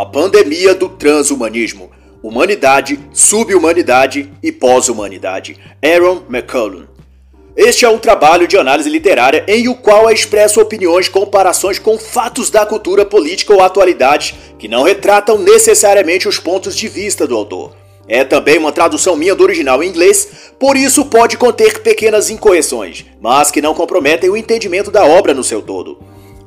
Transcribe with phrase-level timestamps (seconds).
[0.00, 1.90] A pandemia do transhumanismo.
[2.22, 5.58] Humanidade, subhumanidade e pós-humanidade.
[5.84, 6.86] Aaron McCullum.
[7.54, 11.98] Este é um trabalho de análise literária em o qual é expresso opiniões, comparações com
[11.98, 17.36] fatos da cultura política ou atualidade que não retratam necessariamente os pontos de vista do
[17.36, 17.76] autor.
[18.08, 23.04] É também uma tradução minha do original em inglês, por isso pode conter pequenas incorreções,
[23.20, 25.98] mas que não comprometem o entendimento da obra no seu todo.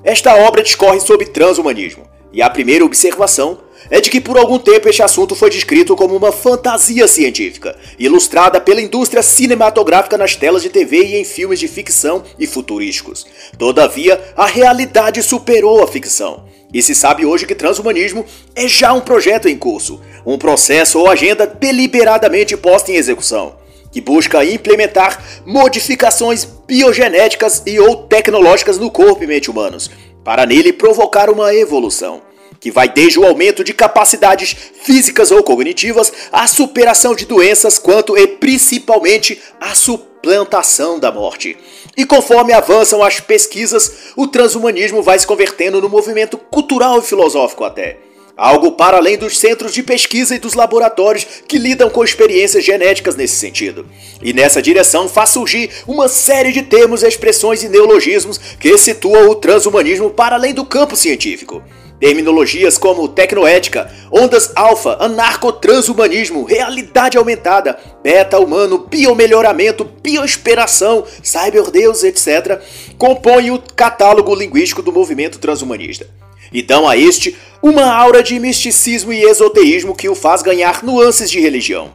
[0.04, 4.90] Esta obra discorre sobre transhumanismo, e a primeira observação é de que por algum tempo
[4.90, 10.70] este assunto foi descrito como uma fantasia científica, ilustrada pela indústria cinematográfica nas telas de
[10.70, 13.26] TV e em filmes de ficção e futurísticos.
[13.58, 16.46] Todavia, a realidade superou a ficção.
[16.74, 18.26] E se sabe hoje que transhumanismo
[18.56, 23.56] é já um projeto em curso, um processo ou agenda deliberadamente posta em execução,
[23.92, 29.92] que busca implementar modificações biogenéticas e ou tecnológicas no corpo e mente humanos,
[30.24, 32.22] para nele provocar uma evolução
[32.64, 38.18] que vai desde o aumento de capacidades físicas ou cognitivas, à superação de doenças, quanto
[38.18, 41.58] e principalmente à suplantação da morte.
[41.98, 47.66] E conforme avançam as pesquisas, o transhumanismo vai se convertendo no movimento cultural e filosófico
[47.66, 47.98] até.
[48.36, 53.16] Algo para além dos centros de pesquisa e dos laboratórios que lidam com experiências genéticas
[53.16, 53.86] nesse sentido.
[54.24, 59.36] E nessa direção faz surgir uma série de termos, expressões e neologismos que situam o
[59.36, 61.62] transhumanismo para além do campo científico.
[62.00, 72.60] Terminologias como tecnoética, ondas alfa, anarcotranshumanismo, realidade aumentada, beta-humano, biomelhoramento, bioesperação, cyberdeus, etc.,
[72.98, 76.23] compõem o catálogo linguístico do movimento transhumanista.
[76.54, 81.32] E dão a este uma aura de misticismo e esoteísmo que o faz ganhar nuances
[81.32, 81.92] de religião.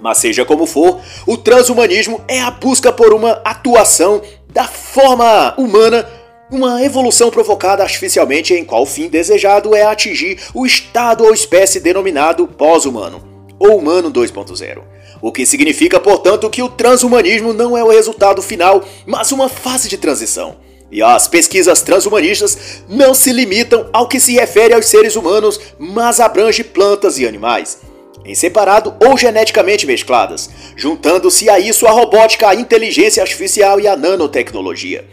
[0.00, 6.08] Mas seja como for, o transhumanismo é a busca por uma atuação da forma humana
[6.50, 12.46] uma evolução provocada artificialmente em qual fim desejado é atingir o estado ou espécie denominado
[12.46, 13.22] pós-humano,
[13.58, 14.82] ou humano 2.0.
[15.20, 19.88] O que significa, portanto, que o transhumanismo não é o resultado final, mas uma fase
[19.88, 20.56] de transição.
[20.94, 26.20] E as pesquisas transhumanistas não se limitam ao que se refere aos seres humanos, mas
[26.20, 27.78] abrange plantas e animais,
[28.24, 33.96] em separado ou geneticamente mescladas, juntando-se a isso a robótica, a inteligência artificial e a
[33.96, 35.04] nanotecnologia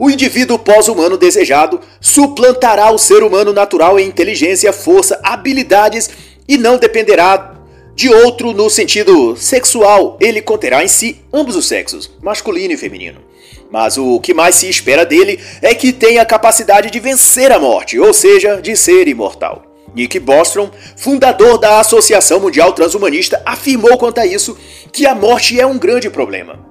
[0.00, 6.08] o indivíduo pós-humano desejado suplantará o ser humano natural em inteligência, força, habilidades
[6.48, 7.54] e não dependerá
[7.94, 10.16] de outro no sentido sexual.
[10.18, 13.29] Ele conterá em si ambos os sexos, masculino e feminino.
[13.70, 17.58] Mas o que mais se espera dele é que tenha a capacidade de vencer a
[17.58, 19.62] morte, ou seja, de ser imortal.
[19.94, 24.56] Nick Bostrom, fundador da Associação Mundial Transhumanista, afirmou quanto a isso
[24.92, 26.68] que a morte é um grande problema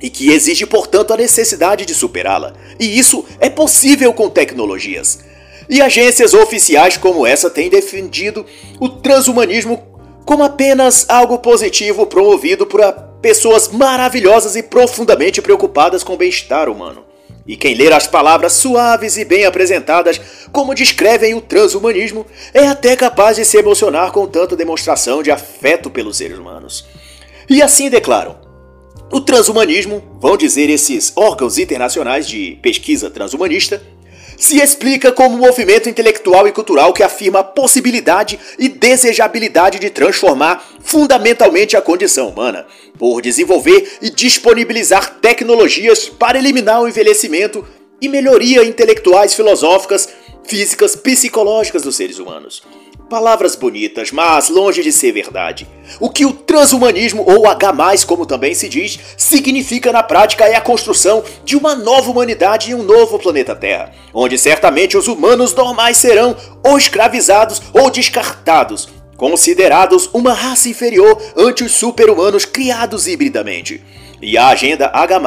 [0.00, 2.54] e que exige, portanto, a necessidade de superá-la.
[2.78, 5.20] E isso é possível com tecnologias.
[5.68, 8.44] E agências oficiais como essa têm defendido
[8.78, 9.82] o transhumanismo
[10.24, 12.82] como apenas algo positivo promovido por
[13.26, 17.04] pessoas maravilhosas e profundamente preocupadas com o bem-estar humano.
[17.44, 20.20] E quem ler as palavras suaves e bem apresentadas
[20.52, 25.90] como descrevem o transhumanismo é até capaz de se emocionar com tanta demonstração de afeto
[25.90, 26.86] pelos seres humanos.
[27.50, 28.36] E assim declaram:
[29.10, 33.82] o transhumanismo, vão dizer esses órgãos internacionais de pesquisa transhumanista,
[34.36, 39.90] se explica como um movimento intelectual e cultural que afirma a possibilidade e desejabilidade de
[39.90, 42.66] transformar fundamentalmente a condição humana,
[42.98, 47.66] por desenvolver e disponibilizar tecnologias para eliminar o envelhecimento
[48.00, 50.08] e melhoria intelectuais, filosóficas,
[50.44, 52.62] físicas, psicológicas dos seres humanos.
[53.08, 55.64] Palavras bonitas, mas longe de ser verdade.
[56.00, 57.72] O que o transhumanismo, ou H,
[58.04, 62.74] como também se diz, significa na prática é a construção de uma nova humanidade em
[62.74, 70.10] um novo planeta Terra, onde certamente os humanos normais serão ou escravizados ou descartados, considerados
[70.12, 73.84] uma raça inferior ante os super-humanos criados hibridamente.
[74.20, 75.20] E a agenda H+,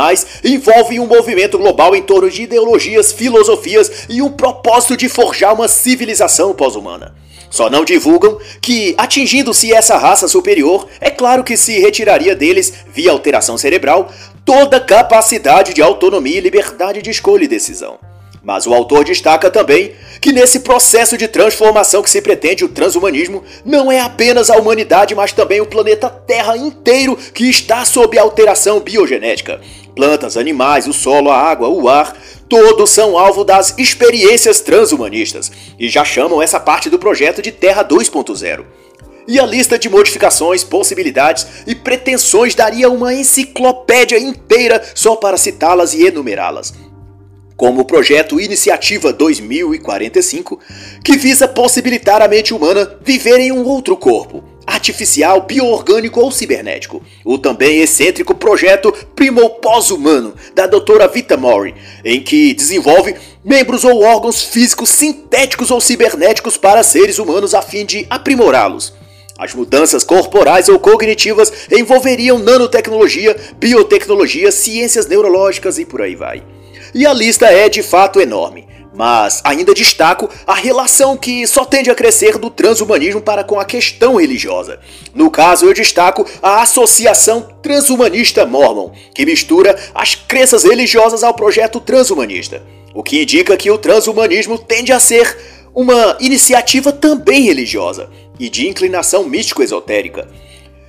[0.44, 5.70] envolve um movimento global em torno de ideologias, filosofias e um propósito de forjar uma
[5.70, 7.16] civilização pós-humana.
[7.50, 13.12] Só não divulgam que, atingindo-se essa raça superior, é claro que se retiraria deles, via
[13.12, 14.12] alteração cerebral,
[14.46, 17.98] toda capacidade de autonomia e liberdade de escolha e decisão.
[18.42, 23.44] Mas o autor destaca também que nesse processo de transformação que se pretende o transhumanismo,
[23.66, 28.80] não é apenas a humanidade, mas também o planeta Terra inteiro que está sob alteração
[28.80, 29.60] biogenética.
[29.96, 32.16] Plantas, animais, o solo, a água, o ar,
[32.50, 37.86] todos são alvo das experiências transhumanistas e já chamam essa parte do projeto de Terra
[37.86, 38.66] 2.0.
[39.28, 45.94] E a lista de modificações, possibilidades e pretensões daria uma enciclopédia inteira só para citá-las
[45.94, 46.74] e enumerá-las.
[47.56, 50.58] como o projeto Iniciativa 2045,
[51.04, 57.02] que visa possibilitar a mente humana viver em um outro corpo, artificial, bioorgânico ou cibernético.
[57.26, 61.74] O também excêntrico projeto Primo Pós-Humano, da doutora Vita Mori,
[62.06, 67.86] em que desenvolve membros ou órgãos físicos sintéticos ou cibernéticos para seres humanos a fim
[67.86, 68.94] de aprimorá-los.
[69.38, 76.44] As mudanças corporais ou cognitivas envolveriam nanotecnologia, biotecnologia, ciências neurológicas e por aí vai.
[76.94, 78.68] E a lista é de fato enorme.
[79.00, 83.64] Mas ainda destaco a relação que só tende a crescer do transhumanismo para com a
[83.64, 84.78] questão religiosa.
[85.16, 91.80] No caso, eu destaco a Associação Transhumanista Mormon, que mistura as crenças religiosas ao projeto
[91.80, 92.62] transhumanista,
[92.94, 95.38] o que indica que o transhumanismo tende a ser
[95.74, 100.28] uma iniciativa também religiosa e de inclinação místico-esotérica.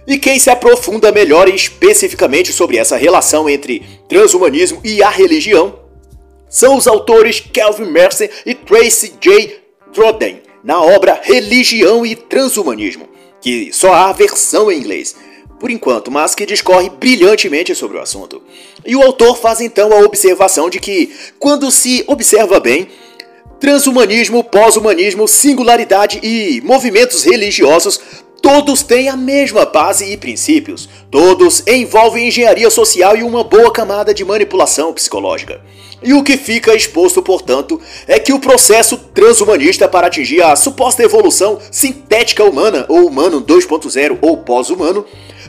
[0.04, 5.78] E quem se aprofunda melhor especificamente sobre essa relação entre transhumanismo e a religião
[6.50, 9.60] são os autores Kelvin Mercer e Tracy J.
[9.92, 13.08] Troden, na obra Religião e Transhumanismo,
[13.40, 15.16] que só há a versão em inglês,
[15.58, 18.42] por enquanto, mas que discorre brilhantemente sobre o assunto.
[18.84, 22.88] E o autor faz então a observação de que, quando se observa bem,
[23.60, 28.00] transhumanismo, pós-humanismo, singularidade e movimentos religiosos
[28.42, 30.88] Todos têm a mesma base e princípios.
[31.10, 35.60] Todos envolvem engenharia social e uma boa camada de manipulação psicológica.
[36.02, 37.78] E o que fica exposto, portanto,
[38.08, 44.18] é que o processo transhumanista para atingir a suposta evolução sintética humana, ou humano 2.0
[44.22, 45.04] ou pós-humano,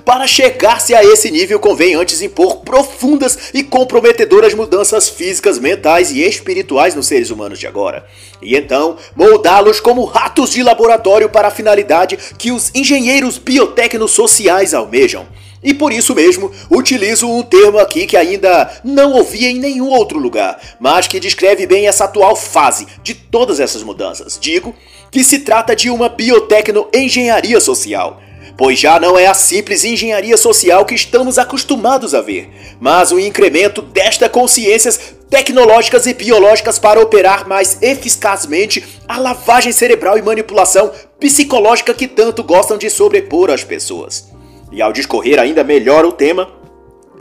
[0.06, 6.21] para chegar-se a esse nível convém antes impor profundas e comprometedoras mudanças físicas, mentais e
[6.21, 8.06] espirituais nos seres humanos de agora.
[8.42, 14.74] E então, moldá-los como ratos de laboratório para a finalidade que os engenheiros biotecnos sociais
[14.74, 15.27] almejam.
[15.63, 20.18] E por isso mesmo, utilizo um termo aqui que ainda não ouvi em nenhum outro
[20.18, 24.39] lugar, mas que descreve bem essa atual fase de todas essas mudanças.
[24.42, 24.75] Digo
[25.12, 28.19] que se trata de uma biotecno-engenharia social
[28.57, 32.50] pois já não é a simples engenharia social que estamos acostumados a ver,
[32.80, 40.18] mas o incremento desta consciências tecnológicas e biológicas para operar mais eficazmente a lavagem cerebral
[40.18, 44.30] e manipulação psicológica que tanto gostam de sobrepor às pessoas.
[44.71, 46.50] E ao discorrer ainda melhor o tema,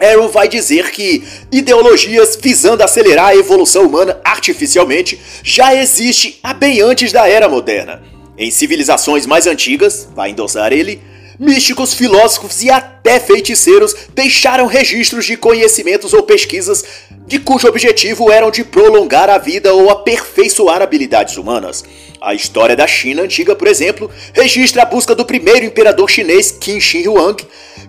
[0.01, 1.23] Aaron vai dizer que
[1.53, 8.03] ideologias visando acelerar a evolução humana artificialmente já existe há bem antes da era moderna.
[8.39, 11.03] Em civilizações mais antigas, vai endossar ele,
[11.41, 16.85] místicos, filósofos e até feiticeiros deixaram registros de conhecimentos ou pesquisas
[17.27, 21.83] de cujo objetivo eram de prolongar a vida ou aperfeiçoar habilidades humanas.
[22.21, 26.79] A história da China antiga, por exemplo, registra a busca do primeiro imperador chinês Qin
[26.79, 27.43] Shi Huang,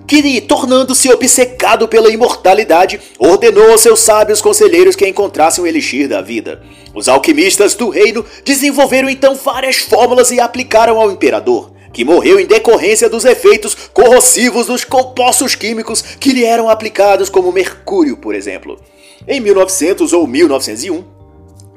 [0.07, 6.21] que, tornando-se obcecado pela imortalidade, ordenou aos seus sábios conselheiros que encontrassem o elixir da
[6.21, 6.63] vida.
[6.93, 12.45] Os alquimistas do reino desenvolveram então várias fórmulas e aplicaram ao imperador que morreu em
[12.45, 18.79] decorrência dos efeitos corrosivos dos compostos químicos que lhe eram aplicados, como mercúrio, por exemplo.
[19.27, 21.03] Em 1900 ou 1901,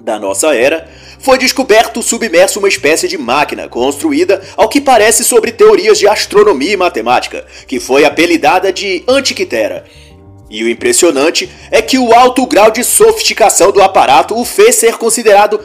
[0.00, 0.88] da nossa era,
[1.19, 6.72] foi descoberto submerso uma espécie de máquina construída, ao que parece, sobre teorias de astronomia
[6.72, 9.84] e matemática, que foi apelidada de Antiquitera.
[10.50, 14.96] E o impressionante é que o alto grau de sofisticação do aparato o fez ser
[14.98, 15.58] considerado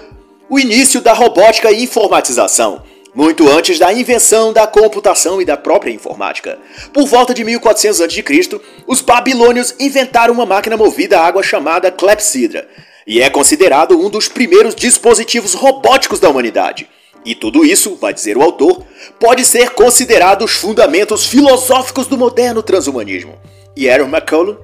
[0.49, 2.81] o início da robótica e informatização
[3.19, 6.57] muito antes da invenção da computação e da própria informática.
[6.93, 12.65] Por volta de 1400 a.C., os babilônios inventaram uma máquina movida a água chamada clepsidra,
[13.05, 16.87] e é considerado um dos primeiros dispositivos robóticos da humanidade.
[17.25, 18.85] E tudo isso, vai dizer o autor,
[19.19, 23.37] pode ser considerado os fundamentos filosóficos do moderno transhumanismo.
[23.75, 24.59] E Aaron McCullough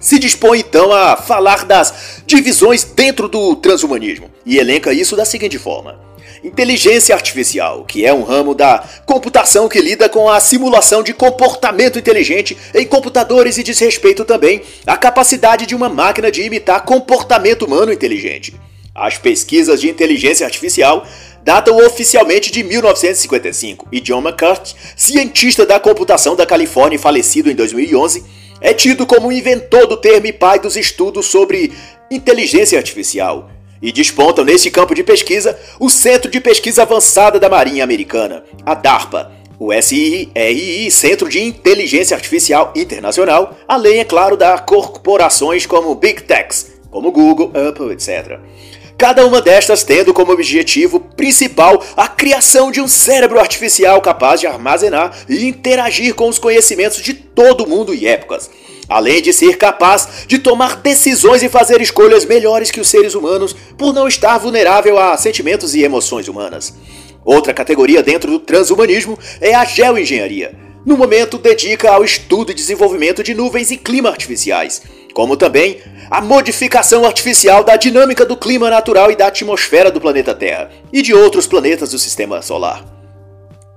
[0.00, 5.58] se dispõe então a falar das divisões dentro do transhumanismo e elenca isso da seguinte
[5.58, 6.11] forma:
[6.42, 11.98] inteligência artificial, que é um ramo da computação que lida com a simulação de comportamento
[11.98, 17.64] inteligente em computadores e diz respeito também à capacidade de uma máquina de imitar comportamento
[17.64, 18.54] humano inteligente.
[18.94, 21.06] As pesquisas de inteligência artificial
[21.42, 28.24] datam oficialmente de 1955 e John McCarthy, cientista da computação da Califórnia falecido em 2011,
[28.60, 31.72] é tido como inventor do termo e pai dos estudos sobre
[32.10, 33.48] inteligência artificial
[33.82, 38.74] e despontam nesse campo de pesquisa o Centro de Pesquisa Avançada da Marinha Americana, a
[38.74, 46.22] DARPA, o SIRI, Centro de Inteligência Artificial Internacional, além, é claro, da corporações como Big
[46.22, 48.38] Techs, como Google, Apple, etc.
[48.98, 54.46] Cada uma destas tendo como objetivo principal a criação de um cérebro artificial capaz de
[54.46, 58.48] armazenar e interagir com os conhecimentos de todo mundo e épocas
[58.92, 63.56] além de ser capaz de tomar decisões e fazer escolhas melhores que os seres humanos
[63.76, 66.74] por não estar vulnerável a sentimentos e emoções humanas.
[67.24, 70.54] Outra categoria dentro do transhumanismo é a geoengenharia.
[70.84, 74.82] No momento, dedica ao estudo e desenvolvimento de nuvens e clima artificiais,
[75.14, 75.78] como também
[76.10, 81.00] a modificação artificial da dinâmica do clima natural e da atmosfera do planeta Terra e
[81.00, 82.84] de outros planetas do sistema solar.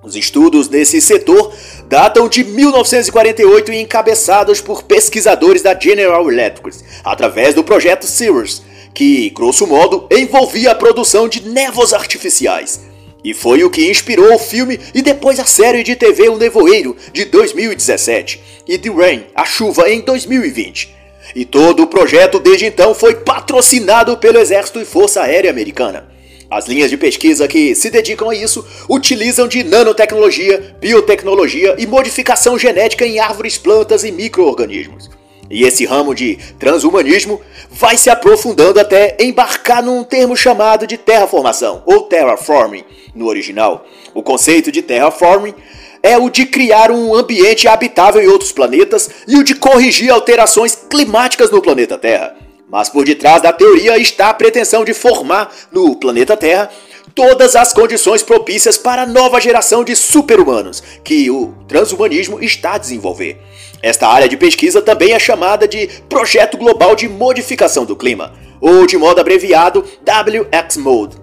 [0.06, 1.52] Os estudos nesse setor
[1.88, 8.64] datam de 1948 e encabeçados por pesquisadores da General Electric, através do projeto Cirrus,
[8.94, 12.82] que, grosso modo, envolvia a produção de névoas artificiais.
[13.24, 16.96] E foi o que inspirou o filme e depois a série de TV O Nevoeiro,
[17.12, 20.96] de 2017, e The Rain, A Chuva, em 2020.
[21.36, 26.15] E todo o projeto desde então foi patrocinado pelo Exército e Força Aérea Americana.
[26.50, 32.58] As linhas de pesquisa que se dedicam a isso utilizam de nanotecnologia, biotecnologia e modificação
[32.58, 35.10] genética em árvores, plantas e microorganismos.
[35.50, 41.84] E esse ramo de transhumanismo vai se aprofundando até embarcar num termo chamado de terraformação,
[41.86, 42.84] ou terraforming
[43.14, 43.86] no original.
[44.14, 45.54] O conceito de terraforming
[46.02, 50.76] é o de criar um ambiente habitável em outros planetas e o de corrigir alterações
[50.90, 52.45] climáticas no planeta Terra.
[52.70, 56.70] Mas por detrás da teoria está a pretensão de formar no planeta Terra
[57.14, 62.78] todas as condições propícias para a nova geração de super-humanos que o transhumanismo está a
[62.78, 63.40] desenvolver.
[63.82, 68.86] Esta área de pesquisa também é chamada de Projeto Global de Modificação do Clima, ou
[68.88, 71.18] de modo abreviado WX-Mode.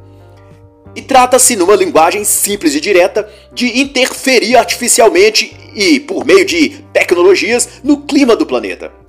[0.94, 7.68] E trata-se, numa linguagem simples e direta, de interferir artificialmente e por meio de tecnologias
[7.82, 9.01] no clima do planeta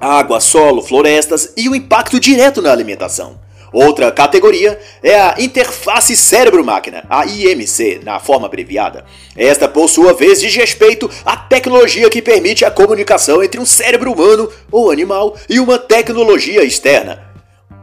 [0.00, 3.38] água, solo, florestas e o impacto direto na alimentação.
[3.72, 9.04] Outra categoria é a interface cérebro-máquina, a IMC, na forma abreviada.
[9.36, 14.12] Esta, por sua vez, diz respeito à tecnologia que permite a comunicação entre um cérebro
[14.12, 17.29] humano ou animal e uma tecnologia externa,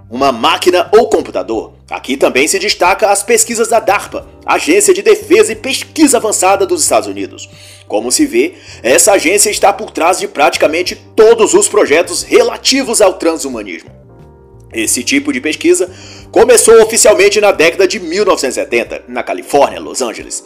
[0.10, 1.74] uma máquina ou computador.
[1.90, 6.84] Aqui também se destaca as pesquisas da DARPA, Agência de Defesa e Pesquisa Avançada dos
[6.84, 7.50] Estados Unidos.
[7.88, 13.14] Como se vê, essa agência está por trás de praticamente todos os projetos relativos ao
[13.14, 13.90] transhumanismo.
[14.74, 15.90] Esse tipo de pesquisa
[16.32, 20.44] começou oficialmente na década de 1970, na Califórnia, Los Angeles.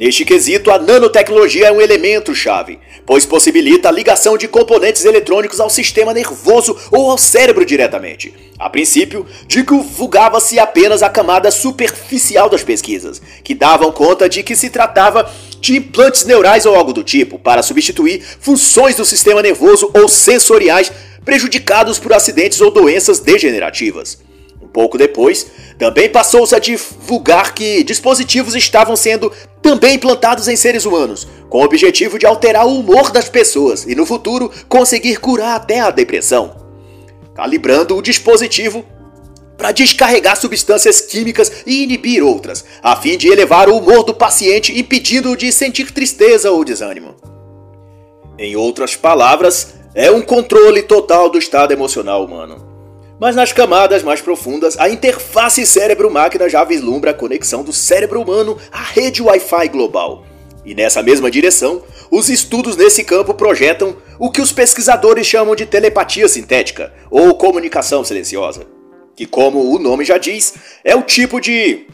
[0.00, 5.60] Neste quesito, a nanotecnologia é um elemento chave, pois possibilita a ligação de componentes eletrônicos
[5.60, 8.32] ao sistema nervoso ou ao cérebro diretamente.
[8.58, 14.70] A princípio, divulgava-se apenas a camada superficial das pesquisas, que davam conta de que se
[14.70, 15.30] tratava
[15.60, 20.90] de implantes neurais ou algo do tipo, para substituir funções do sistema nervoso ou sensoriais
[21.26, 24.18] prejudicados por acidentes ou doenças degenerativas.
[24.62, 25.46] Um pouco depois,
[25.80, 29.32] também passou-se a divulgar que dispositivos estavam sendo
[29.62, 33.94] também implantados em seres humanos, com o objetivo de alterar o humor das pessoas e
[33.94, 36.54] no futuro conseguir curar até a depressão.
[37.34, 38.84] Calibrando o dispositivo
[39.56, 44.78] para descarregar substâncias químicas e inibir outras, a fim de elevar o humor do paciente,
[44.78, 47.14] impedindo-o de sentir tristeza ou desânimo.
[48.38, 52.69] Em outras palavras, é um controle total do estado emocional humano.
[53.20, 58.56] Mas nas camadas mais profundas, a interface cérebro-máquina já vislumbra a conexão do cérebro humano
[58.72, 60.24] à rede Wi-Fi global.
[60.64, 65.66] E nessa mesma direção, os estudos nesse campo projetam o que os pesquisadores chamam de
[65.66, 68.66] telepatia sintética ou comunicação silenciosa,
[69.14, 71.88] que, como o nome já diz, é o tipo de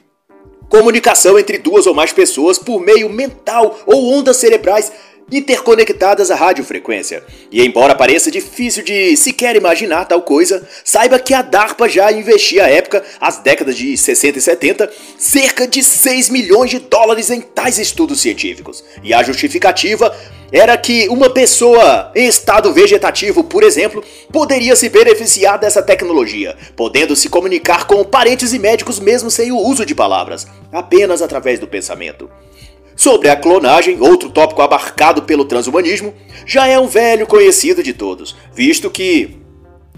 [0.69, 4.93] comunicação entre duas ou mais pessoas por meio mental ou ondas cerebrais
[5.31, 7.25] interconectadas à radiofrequência.
[7.51, 12.65] E embora pareça difícil de sequer imaginar tal coisa, saiba que a DARPA já investia
[12.65, 17.41] à época, as décadas de 60 e 70, cerca de 6 milhões de dólares em
[17.41, 18.85] tais estudos científicos.
[19.03, 20.15] E a justificativa
[20.53, 27.17] era que uma pessoa em estado vegetativo, por exemplo, poderia se beneficiar dessa tecnologia, podendo
[27.17, 31.67] se comunicar com parentes e médicos mesmo sem o uso de palavras, apenas através do
[31.67, 32.31] pensamento.
[32.97, 36.15] Sobre a clonagem, outro tópico abarcado pelo transhumanismo,
[36.47, 39.37] já é um velho conhecido de todos, visto que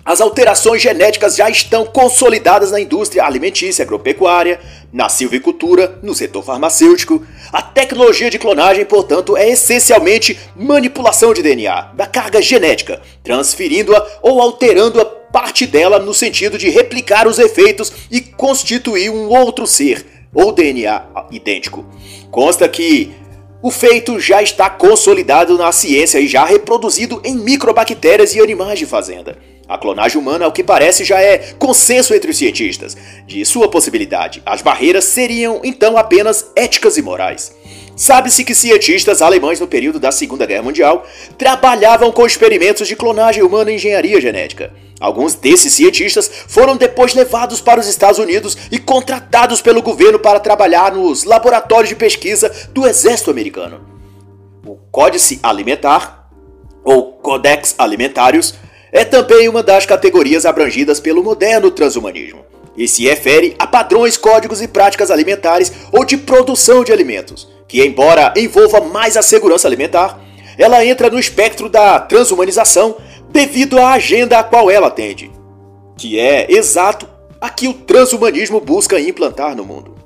[0.05, 4.59] as alterações genéticas já estão consolidadas na indústria alimentícia agropecuária,
[4.93, 7.25] na silvicultura, no setor farmacêutico.
[7.53, 14.41] A tecnologia de clonagem, portanto, é essencialmente manipulação de DNA, da carga genética, transferindo-a ou
[14.41, 20.53] alterando-a parte dela no sentido de replicar os efeitos e constituir um outro ser, ou
[20.53, 21.87] DNA idêntico.
[22.31, 23.13] Consta que
[23.61, 28.87] o feito já está consolidado na ciência e já reproduzido em microbactérias e animais de
[28.87, 29.37] fazenda.
[29.69, 34.43] A clonagem humana, ao que parece, já é consenso entre os cientistas de sua possibilidade.
[34.47, 37.55] As barreiras seriam então apenas éticas e morais.
[37.99, 41.05] Sabe-se que cientistas alemães no período da Segunda Guerra Mundial
[41.37, 44.73] trabalhavam com experimentos de clonagem humana e engenharia genética.
[45.01, 50.39] Alguns desses cientistas foram depois levados para os Estados Unidos e contratados pelo governo para
[50.39, 53.81] trabalhar nos laboratórios de pesquisa do exército americano.
[54.65, 56.31] O Códice Alimentar,
[56.85, 58.55] ou Codex Alimentarius,
[58.93, 62.48] é também uma das categorias abrangidas pelo moderno transhumanismo
[62.79, 67.85] e se refere a padrões, códigos e práticas alimentares ou de produção de alimentos que,
[67.85, 70.19] embora envolva mais a segurança alimentar,
[70.57, 72.97] ela entra no espectro da transhumanização
[73.29, 75.31] devido à agenda a qual ela atende,
[75.97, 77.07] que é exato
[77.41, 79.98] a que o transhumanismo busca implantar no mundo.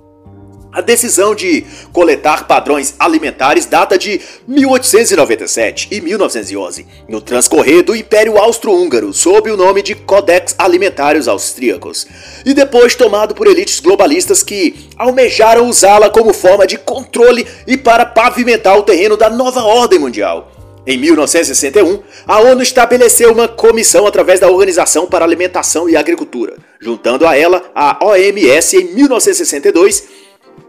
[0.72, 8.38] A decisão de coletar padrões alimentares data de 1897 e 1911, no transcorrer do Império
[8.38, 12.06] Austro-Húngaro, sob o nome de Codex Alimentários Austríacos,
[12.46, 18.06] e depois tomado por elites globalistas que almejaram usá-la como forma de controle e para
[18.06, 20.50] pavimentar o terreno da nova ordem mundial.
[20.86, 27.24] Em 1961, a ONU estabeleceu uma comissão através da Organização para Alimentação e Agricultura, juntando
[27.24, 30.21] a ela a OMS em 1962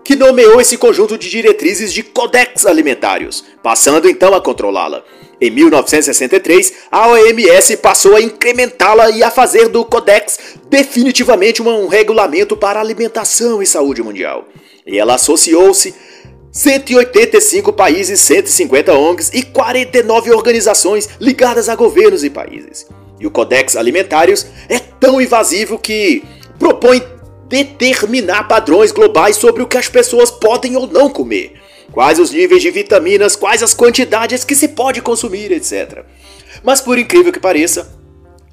[0.04, 5.04] que nomeou esse conjunto de diretrizes de codex alimentários, passando então a controlá-la.
[5.40, 12.56] Em 1963, a OMS passou a incrementá-la e a fazer do Codex definitivamente um regulamento
[12.56, 14.48] para alimentação e saúde mundial.
[14.86, 15.94] E ela associou-se
[16.52, 22.86] 185 países, 150 ONGs e 49 organizações ligadas a governos e países.
[23.20, 26.24] E o Codex Alimentários é tão invasivo que
[26.60, 27.02] propõe
[27.54, 31.54] determinar padrões globais sobre o que as pessoas podem ou não comer,
[31.92, 36.04] quais os níveis de vitaminas, quais as quantidades que se pode consumir, etc.
[36.64, 37.96] Mas por incrível que pareça,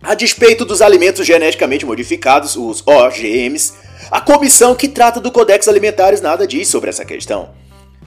[0.03, 3.73] a despeito dos alimentos geneticamente modificados, os OGMs,
[4.11, 7.51] a comissão que trata do Codex Alimentares nada diz sobre essa questão.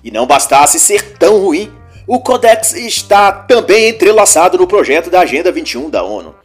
[0.04, 1.72] E não bastasse ser tão ruim,
[2.06, 6.36] o Codex está também entrelaçado no projeto da Agenda 21 da ONU.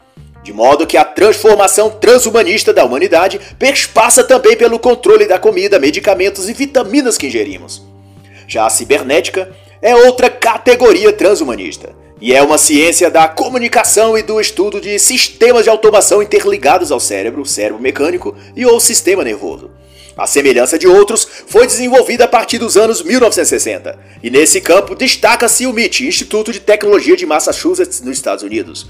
[0.49, 6.49] De modo que a transformação transhumanista da humanidade perspassa também pelo controle da comida, medicamentos
[6.49, 7.87] e vitaminas que ingerimos.
[8.47, 14.41] Já a cibernética é outra categoria transhumanista e é uma ciência da comunicação e do
[14.41, 19.71] estudo de sistemas de automação interligados ao cérebro, cérebro mecânico e ou sistema nervoso.
[20.17, 25.67] A semelhança de outros, foi desenvolvida a partir dos anos 1960, e nesse campo destaca-se
[25.67, 28.89] o MIT, Instituto de Tecnologia de Massachusetts, nos Estados Unidos.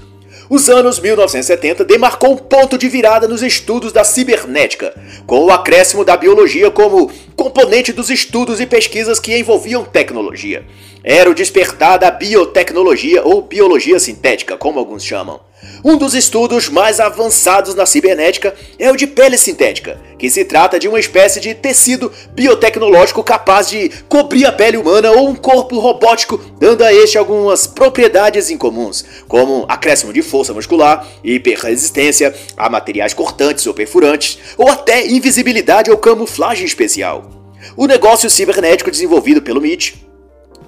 [0.49, 4.95] Os anos 1970 demarcou um ponto de virada nos estudos da cibernética,
[5.27, 10.65] com o acréscimo da biologia como componente dos estudos e pesquisas que envolviam tecnologia.
[11.03, 15.39] Era o despertar da biotecnologia ou biologia sintética, como alguns chamam.
[15.83, 20.77] Um dos estudos mais avançados na cibernética é o de pele sintética, que se trata
[20.77, 25.79] de uma espécie de tecido biotecnológico capaz de cobrir a pele humana ou um corpo
[25.79, 33.13] robótico, dando a este algumas propriedades incomuns, como acréscimo de força muscular, hiperresistência a materiais
[33.13, 37.29] cortantes ou perfurantes, ou até invisibilidade ou camuflagem especial.
[37.77, 40.08] O negócio cibernético desenvolvido pelo MIT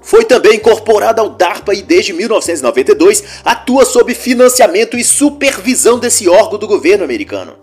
[0.02, 6.58] foi também incorporada ao DARPA e desde 1992 atua sob financiamento e supervisão desse órgão
[6.58, 7.56] do governo americano.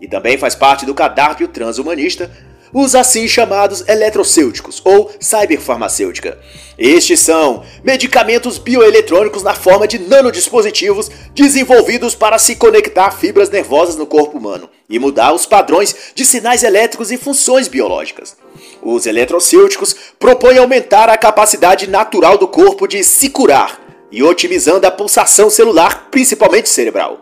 [0.00, 2.30] E também faz parte do cadáver transhumanista,
[2.72, 6.38] os assim chamados eletrocêuticos ou cyberfarmacêutica.
[6.78, 13.96] Estes são medicamentos bioeletrônicos na forma de nanodispositivos desenvolvidos para se conectar a fibras nervosas
[13.96, 18.36] no corpo humano e mudar os padrões de sinais elétricos e funções biológicas.
[18.82, 23.80] Os eletrocêuticos propõem aumentar a capacidade natural do corpo de se curar
[24.12, 27.20] e otimizando a pulsação celular, principalmente cerebral.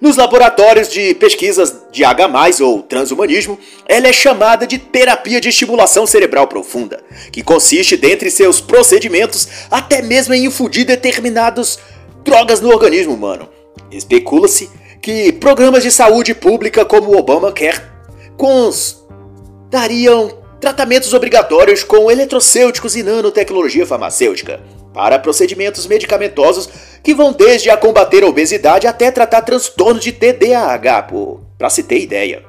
[0.00, 6.06] Nos laboratórios de pesquisas de H+, ou transhumanismo, ela é chamada de terapia de estimulação
[6.06, 11.78] cerebral profunda, que consiste, dentre seus procedimentos, até mesmo em infundir determinadas
[12.22, 13.48] drogas no organismo humano.
[13.90, 14.68] Especula-se
[15.00, 17.80] que programas de saúde pública como o Obamacare
[19.70, 24.60] dariam tratamentos obrigatórios com eletrocêuticos e nanotecnologia farmacêutica
[24.96, 26.70] para procedimentos medicamentosos
[27.02, 31.08] que vão desde a combater a obesidade até tratar transtornos de TDAH,
[31.58, 32.42] para se ter ideia.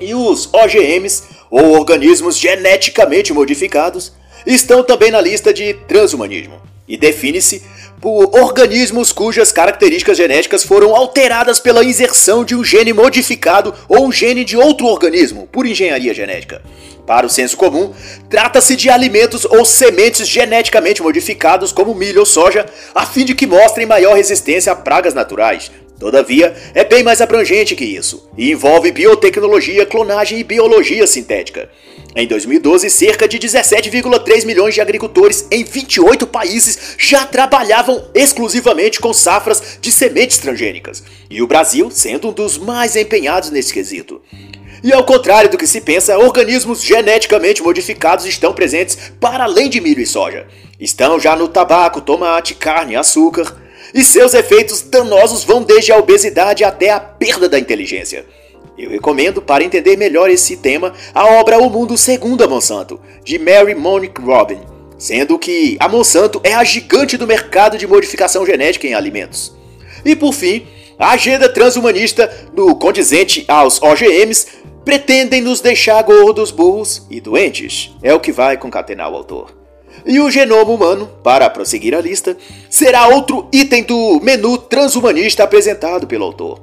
[0.00, 4.14] E os OGMs, ou organismos geneticamente modificados,
[4.46, 7.62] estão também na lista de transhumanismo e define-se
[8.00, 14.12] por organismos cujas características genéticas foram alteradas pela inserção de um gene modificado ou um
[14.12, 16.62] gene de outro organismo por engenharia genética.
[17.06, 17.92] Para o senso comum,
[18.30, 23.46] trata-se de alimentos ou sementes geneticamente modificados como milho ou soja, a fim de que
[23.46, 25.70] mostrem maior resistência a pragas naturais,
[26.02, 31.70] Todavia, é bem mais abrangente que isso e envolve biotecnologia, clonagem e biologia sintética.
[32.16, 39.12] Em 2012, cerca de 17,3 milhões de agricultores em 28 países já trabalhavam exclusivamente com
[39.12, 44.20] safras de sementes transgênicas, e o Brasil sendo um dos mais empenhados nesse quesito.
[44.82, 49.80] E ao contrário do que se pensa, organismos geneticamente modificados estão presentes para além de
[49.80, 50.48] milho e soja.
[50.80, 53.61] Estão já no tabaco, tomate, carne, açúcar,
[53.94, 58.24] e seus efeitos danosos vão desde a obesidade até a perda da inteligência.
[58.76, 63.38] Eu recomendo, para entender melhor esse tema, a obra O Mundo Segundo a Monsanto, de
[63.38, 64.60] Mary Monique Robin,
[64.98, 69.54] sendo que a Monsanto é a gigante do mercado de modificação genética em alimentos.
[70.04, 70.66] E por fim,
[70.98, 74.46] a agenda transhumanista do condizente aos OGMs
[74.84, 77.92] pretendem nos deixar gordos, burros e doentes.
[78.02, 79.61] É o que vai concatenar o autor.
[80.04, 82.36] E o genoma humano, para prosseguir a lista,
[82.68, 86.60] será outro item do menu transhumanista apresentado pelo autor.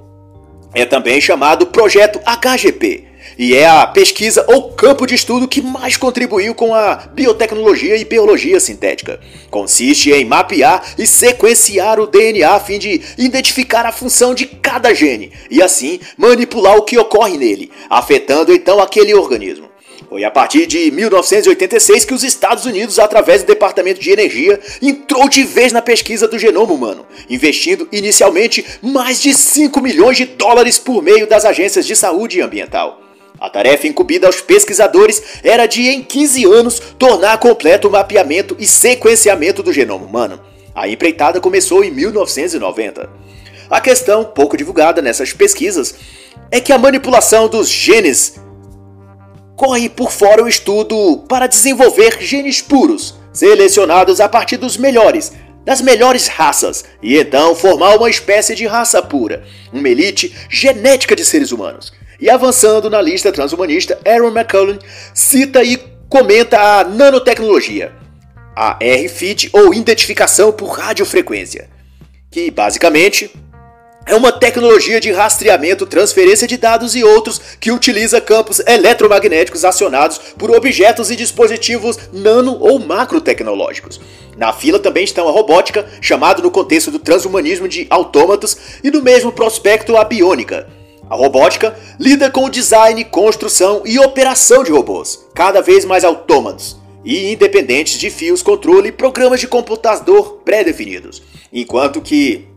[0.73, 5.97] É também chamado Projeto HGP, e é a pesquisa ou campo de estudo que mais
[5.97, 9.19] contribuiu com a biotecnologia e biologia sintética.
[9.49, 14.93] Consiste em mapear e sequenciar o DNA a fim de identificar a função de cada
[14.93, 19.68] gene e assim manipular o que ocorre nele, afetando então aquele organismo.
[20.09, 25.29] Foi a partir de 1986 que os Estados Unidos, através do Departamento de Energia, entrou
[25.29, 30.79] de vez na pesquisa do genoma humano, investindo inicialmente mais de 5 milhões de dólares
[30.79, 32.99] por meio das agências de saúde ambiental.
[33.39, 38.65] A tarefa incumbida aos pesquisadores era de, em 15 anos, tornar completo o mapeamento e
[38.65, 40.41] sequenciamento do genoma humano.
[40.73, 43.07] A empreitada começou em 1990.
[43.69, 45.93] A questão, pouco divulgada nessas pesquisas,
[46.49, 48.39] é que a manipulação dos genes
[49.59, 55.33] corre por fora o estudo para desenvolver genes puros, selecionados a partir dos melhores,
[55.65, 59.43] das melhores raças, e então formar uma espécie de raça pura,
[59.73, 61.91] uma elite genética de seres humanos.
[62.21, 64.79] E avançando na lista transhumanista, Aaron McCullen
[65.13, 65.75] cita e
[66.07, 67.91] comenta a nanotecnologia,
[68.55, 71.69] a RFID ou identificação por radiofrequência,
[72.31, 73.29] que basicamente
[74.05, 80.17] é uma tecnologia de rastreamento, transferência de dados e outros que utiliza campos eletromagnéticos acionados
[80.37, 84.01] por objetos e dispositivos nano ou macro tecnológicos.
[84.35, 89.01] Na fila também estão a robótica, chamado no contexto do transhumanismo de autômatos, e no
[89.01, 90.67] mesmo prospecto a biônica.
[91.09, 96.79] A robótica lida com o design, construção e operação de robôs, cada vez mais autômatos
[97.03, 102.47] e independentes de fios, controle e programas de computador pré-definidos, enquanto que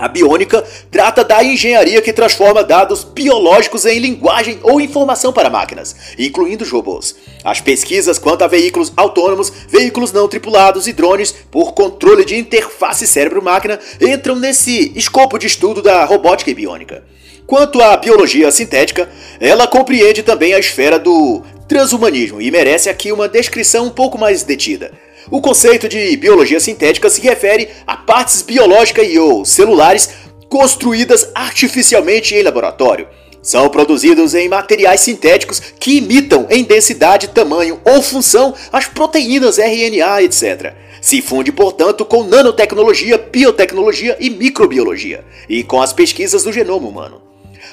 [0.00, 5.94] a biônica trata da engenharia que transforma dados biológicos em linguagem ou informação para máquinas,
[6.18, 7.14] incluindo os robôs.
[7.44, 13.06] As pesquisas quanto a veículos autônomos, veículos não tripulados e drones por controle de interface
[13.06, 17.04] cérebro-máquina entram nesse escopo de estudo da robótica e biônica.
[17.46, 19.08] Quanto à biologia sintética,
[19.38, 24.42] ela compreende também a esfera do transhumanismo e merece aqui uma descrição um pouco mais
[24.42, 24.92] detida.
[25.30, 30.10] O conceito de biologia sintética se refere a partes biológicas e ou celulares
[30.48, 33.06] construídas artificialmente em laboratório.
[33.40, 40.22] São produzidos em materiais sintéticos que imitam em densidade, tamanho ou função as proteínas RNA,
[40.22, 40.74] etc.
[41.00, 47.29] Se funde, portanto, com nanotecnologia, biotecnologia e microbiologia, e com as pesquisas do genoma humano.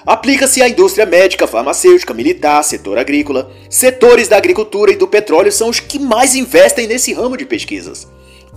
[0.07, 3.51] Aplica-se à indústria médica, farmacêutica, militar, setor agrícola.
[3.69, 8.07] Setores da agricultura e do petróleo são os que mais investem nesse ramo de pesquisas.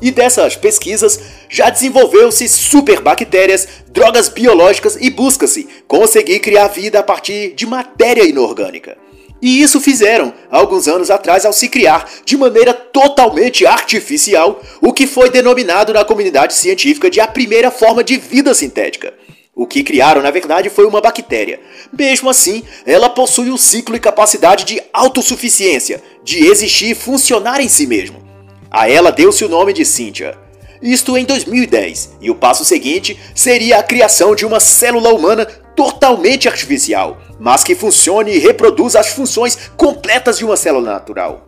[0.00, 7.52] E dessas pesquisas já desenvolveu-se superbactérias, drogas biológicas e busca-se conseguir criar vida a partir
[7.56, 8.96] de matéria inorgânica.
[9.42, 15.04] E isso fizeram alguns anos atrás ao se criar de maneira totalmente artificial o que
[15.04, 19.12] foi denominado na comunidade científica de a primeira forma de vida sintética.
[19.54, 21.60] O que criaram, na verdade, foi uma bactéria.
[21.92, 27.68] Mesmo assim, ela possui um ciclo e capacidade de autossuficiência, de existir e funcionar em
[27.68, 28.22] si mesmo.
[28.70, 30.38] A ela deu-se o nome de Cynthia.
[30.80, 35.44] Isto em 2010, e o passo seguinte seria a criação de uma célula humana
[35.76, 41.46] totalmente artificial, mas que funcione e reproduza as funções completas de uma célula natural.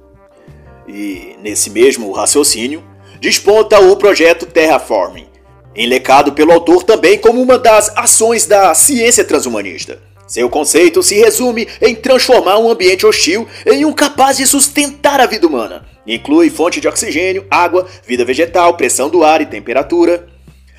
[0.87, 2.85] E, nesse mesmo raciocínio,
[3.21, 5.27] desponta o projeto Terraforming,
[5.75, 9.99] enlecado pelo autor também como uma das ações da ciência transhumanista.
[10.27, 15.27] Seu conceito se resume em transformar um ambiente hostil em um capaz de sustentar a
[15.27, 15.85] vida humana.
[16.07, 20.27] Inclui fonte de oxigênio, água, vida vegetal, pressão do ar e temperatura.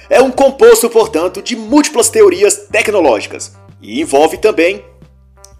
[0.09, 4.83] É um composto, portanto, de múltiplas teorias tecnológicas e envolve também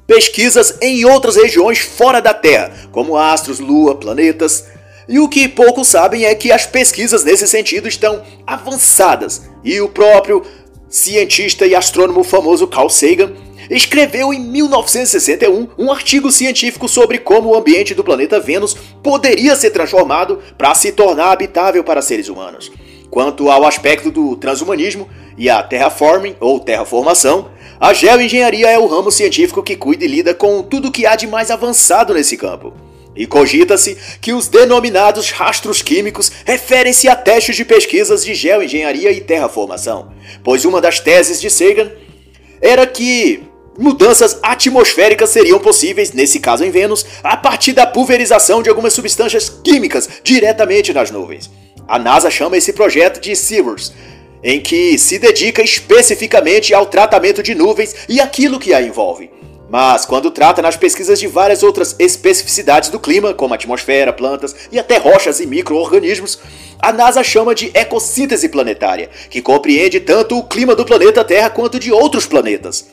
[0.08, 4.66] pesquisas em outras regiões fora da Terra, como astros, lua, planetas,
[5.08, 9.90] e o que poucos sabem é que as pesquisas nesse sentido estão avançadas e o
[9.90, 10.44] próprio
[10.90, 13.34] cientista e astrônomo famoso Carl Sagan,
[13.70, 19.72] escreveu em 1961 um artigo científico sobre como o ambiente do planeta Vênus poderia ser
[19.72, 22.72] transformado para se tornar habitável para seres humanos.
[23.10, 29.12] Quanto ao aspecto do transhumanismo e a terraforming ou terraformação, a geoengenharia é o ramo
[29.12, 32.74] científico que cuida e lida com tudo que há de mais avançado nesse campo.
[33.16, 39.22] E cogita-se que os denominados rastros químicos referem-se a testes de pesquisas de geoengenharia e
[39.22, 40.12] terraformação,
[40.44, 41.92] pois uma das teses de Sagan
[42.60, 43.44] era que
[43.78, 49.50] mudanças atmosféricas seriam possíveis, nesse caso em Vênus, a partir da pulverização de algumas substâncias
[49.50, 51.52] químicas diretamente nas nuvens.
[51.88, 53.94] A NASA chama esse projeto de SEAWARS,
[54.44, 59.30] em que se dedica especificamente ao tratamento de nuvens e aquilo que a envolve.
[59.74, 64.78] Mas quando trata nas pesquisas de várias outras especificidades do clima, como atmosfera, plantas e
[64.78, 66.38] até rochas e micro-organismos,
[66.78, 71.80] a NASA chama de ecossíntese planetária, que compreende tanto o clima do planeta Terra quanto
[71.80, 72.86] de outros planetas.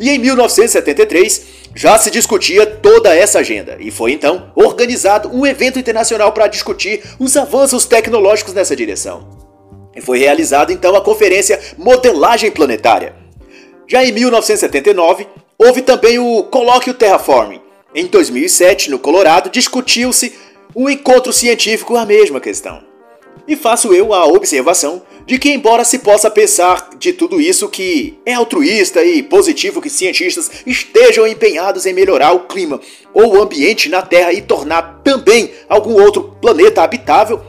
[0.00, 1.42] E em 1973
[1.72, 7.00] já se discutia toda essa agenda, e foi então organizado um evento internacional para discutir
[7.16, 9.38] os avanços tecnológicos nessa direção.
[9.94, 13.14] E foi realizada então a conferência Modelagem Planetária.
[13.86, 15.28] Já em 1979,
[15.64, 17.60] houve também o Colóquio Terraforming.
[17.94, 20.34] Em 2007, no Colorado, discutiu-se
[20.76, 22.82] um encontro científico a mesma questão.
[23.48, 28.18] E faço eu a observação de que, embora se possa pensar de tudo isso que
[28.26, 32.78] é altruísta e positivo que cientistas estejam empenhados em melhorar o clima
[33.14, 37.40] ou o ambiente na Terra e tornar também algum outro planeta habitável,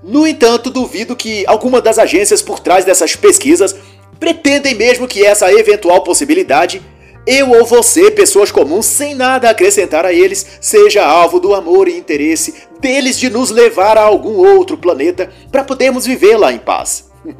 [0.00, 3.74] no entanto, duvido que alguma das agências por trás dessas pesquisas
[4.20, 6.80] pretendem mesmo que essa eventual possibilidade
[7.26, 11.88] eu ou você, pessoas comuns sem nada a acrescentar a eles, seja alvo do amor
[11.88, 16.58] e interesse deles de nos levar a algum outro planeta para podermos viver lá em
[16.58, 17.10] paz.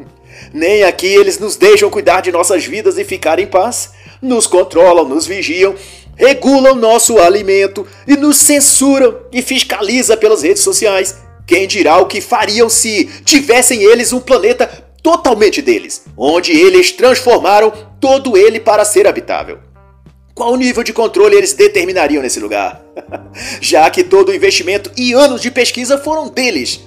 [0.52, 3.92] Nem aqui eles nos deixam cuidar de nossas vidas e ficar em paz.
[4.22, 5.74] Nos controlam, nos vigiam,
[6.16, 11.16] regulam nosso alimento e nos censuram e fiscaliza pelas redes sociais.
[11.46, 14.66] Quem dirá o que fariam se tivessem eles um planeta
[15.02, 17.70] totalmente deles, onde eles transformaram
[18.00, 19.58] todo ele para ser habitável?
[20.34, 22.84] Qual nível de controle eles determinariam nesse lugar?
[23.60, 26.80] Já que todo o investimento e anos de pesquisa foram deles,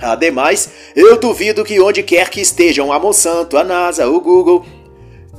[0.00, 4.64] Ademais, eu duvido que onde quer que estejam a Monsanto, a NASA, o Google,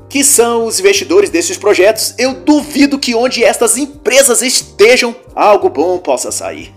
[0.09, 5.97] que são os investidores desses projetos, eu duvido que onde estas empresas estejam, algo bom
[5.97, 6.74] possa sair.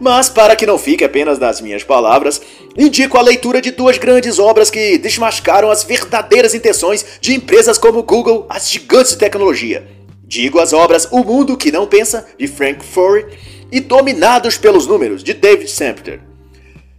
[0.00, 2.40] Mas para que não fique apenas nas minhas palavras,
[2.76, 8.02] indico a leitura de duas grandes obras que desmascaram as verdadeiras intenções de empresas como
[8.02, 9.86] Google, as gigantes de tecnologia.
[10.24, 13.26] Digo as obras O Mundo que Não Pensa, de Frank Furry,
[13.70, 16.20] e Dominados pelos Números, de David Sempter.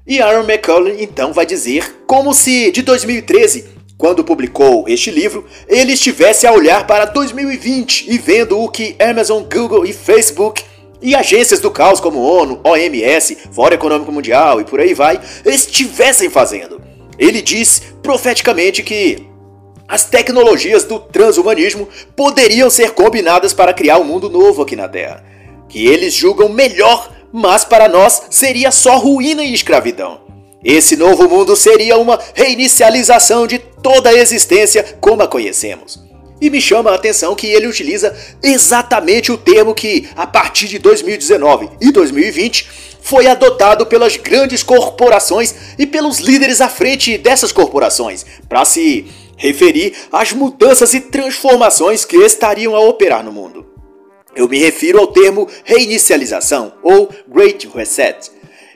[0.06, 3.66] E Aaron McCullen então vai dizer como se de 2013,
[3.98, 9.44] quando publicou este livro, ele estivesse a olhar para 2020 e vendo o que Amazon,
[9.44, 10.64] Google e Facebook
[11.02, 16.30] e agências do caos como ONU, OMS, Fórum Econômico Mundial e por aí vai, estivessem
[16.30, 16.82] fazendo.
[17.18, 19.28] Ele diz profeticamente que
[19.88, 25.24] as tecnologias do transhumanismo poderiam ser combinadas para criar um mundo novo aqui na Terra,
[25.68, 30.22] que eles julgam melhor mas para nós seria só ruína e escravidão.
[30.64, 36.00] Esse novo mundo seria uma reinicialização de toda a existência como a conhecemos.
[36.42, 40.80] E me chama a atenção que ele utiliza exatamente o termo que, a partir de
[40.80, 42.68] 2019 e 2020,
[43.00, 49.06] foi adotado pelas grandes corporações e pelos líderes à frente dessas corporações, para se
[49.38, 53.66] referir às mudanças e transformações que estariam a operar no mundo.
[54.36, 58.32] Eu me refiro ao termo reinicialização ou Great Reset,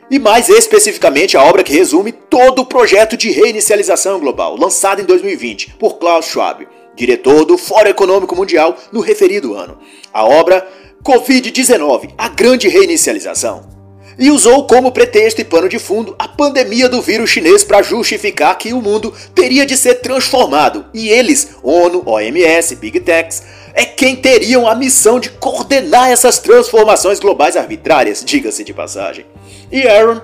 [0.09, 5.05] e mais especificamente a obra que resume todo o projeto de reinicialização global, lançado em
[5.05, 9.77] 2020 por Klaus Schwab, diretor do Fórum Econômico Mundial no referido ano.
[10.13, 10.67] A obra
[11.03, 13.75] Covid-19, a grande reinicialização.
[14.17, 18.57] E usou como pretexto e pano de fundo a pandemia do vírus chinês para justificar
[18.57, 24.15] que o mundo teria de ser transformado, e eles, ONU, OMS, Big Techs, é quem
[24.15, 29.25] teriam a missão de coordenar essas transformações globais arbitrárias, diga-se de passagem.
[29.69, 30.21] E Aaron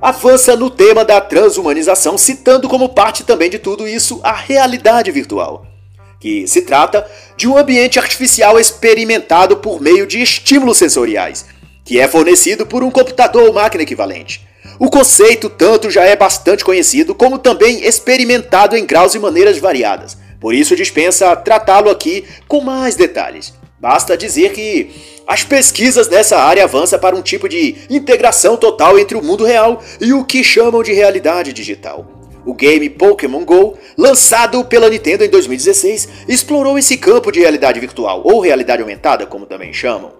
[0.00, 5.66] avança no tema da transhumanização, citando como parte também de tudo isso a realidade virtual,
[6.24, 7.06] que se trata
[7.36, 11.44] de um ambiente artificial experimentado por meio de estímulos sensoriais,
[11.84, 14.40] que é fornecido por um computador ou máquina equivalente.
[14.78, 20.16] O conceito tanto já é bastante conhecido, como também experimentado em graus e maneiras variadas.
[20.40, 23.52] Por isso dispensa tratá-lo aqui com mais detalhes.
[23.78, 24.92] Basta dizer que
[25.26, 29.82] as pesquisas nessa área avançam para um tipo de integração total entre o mundo real
[30.00, 32.13] e o que chamam de realidade digital.
[32.46, 38.20] O game Pokémon Go, lançado pela Nintendo em 2016, explorou esse campo de realidade virtual,
[38.24, 40.12] ou realidade aumentada, como também chamam.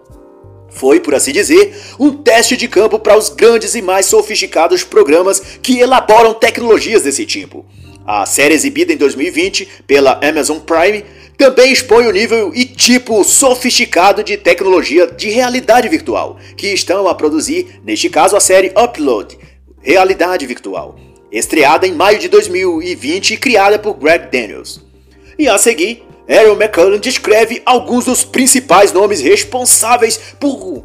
[0.70, 5.40] Foi, por assim dizer, um teste de campo para os grandes e mais sofisticados programas
[5.62, 7.64] que elaboram tecnologias desse tipo.
[8.06, 11.04] A série exibida em 2020 pela Amazon Prime
[11.38, 17.14] também expõe o nível e tipo sofisticado de tecnologia de realidade virtual que estão a
[17.14, 19.38] produzir, neste caso a série Upload,
[19.80, 20.96] Realidade Virtual
[21.34, 24.80] estreada em maio de 2020 e criada por Greg Daniels.
[25.36, 30.84] E a seguir, Aaron McCullen descreve alguns dos principais nomes responsáveis por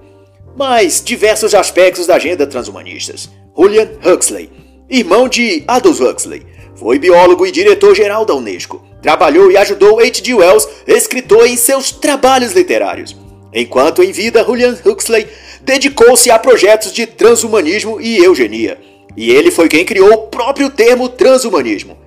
[0.57, 3.29] mais diversos aspectos da agenda transhumanistas.
[3.55, 4.49] Julian Huxley,
[4.89, 8.83] irmão de Aldous Huxley, foi biólogo e diretor-geral da Unesco.
[9.03, 10.33] Trabalhou e ajudou H.G.
[10.33, 13.15] Wells, escritor, em seus trabalhos literários.
[13.53, 15.27] Enquanto em vida, Julian Huxley
[15.61, 21.09] dedicou-se a projetos de transhumanismo e eugenia e ele foi quem criou o próprio termo
[21.09, 21.97] transhumanismo.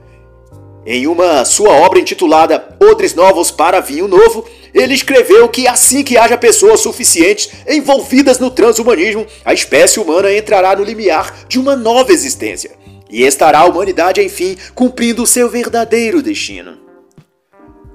[0.85, 6.17] Em uma sua obra intitulada Odres Novos para Vinho Novo, ele escreveu que assim que
[6.17, 12.13] haja pessoas suficientes envolvidas no transhumanismo, a espécie humana entrará no limiar de uma nova
[12.13, 12.73] existência
[13.09, 16.79] e estará a humanidade, enfim, cumprindo seu verdadeiro destino.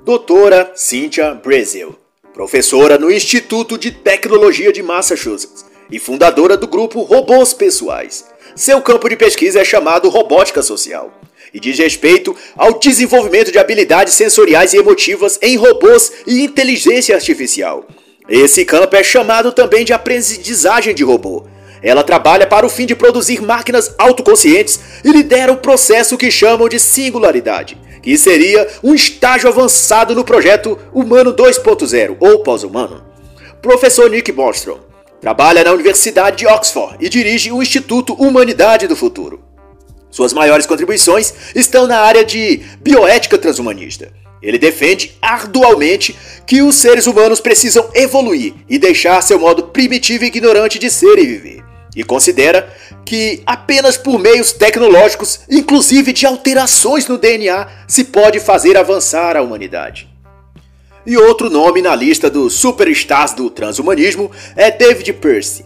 [0.05, 1.95] Doutora Cynthia Brazel,
[2.33, 8.23] professora no Instituto de Tecnologia de Massachusetts e fundadora do grupo Robôs Pessoais
[8.57, 11.11] seu campo de pesquisa é chamado robótica social
[11.53, 17.85] e diz respeito ao desenvolvimento de habilidades sensoriais e emotivas em robôs e inteligência artificial.
[18.27, 21.45] Esse campo é chamado também de aprendizagem de robô.
[21.83, 26.67] Ela trabalha para o fim de produzir máquinas autoconscientes e lidera o processo que chamam
[26.67, 33.05] de singularidade, que seria um estágio avançado no projeto Humano 2.0 ou pós-humano.
[33.61, 34.86] Professor Nick Bostrom
[35.19, 39.41] Trabalha na Universidade de Oxford e dirige o Instituto Humanidade do Futuro.
[40.11, 44.11] Suas maiores contribuições estão na área de bioética transhumanista.
[44.41, 50.27] Ele defende arduamente que os seres humanos precisam evoluir e deixar seu modo primitivo e
[50.27, 51.63] ignorante de ser e viver.
[51.95, 52.71] E considera
[53.03, 59.41] que apenas por meios tecnológicos, inclusive de alterações no DNA, se pode fazer avançar a
[59.41, 60.07] humanidade.
[61.07, 65.63] E outro nome na lista dos superstars do transhumanismo é David Percy.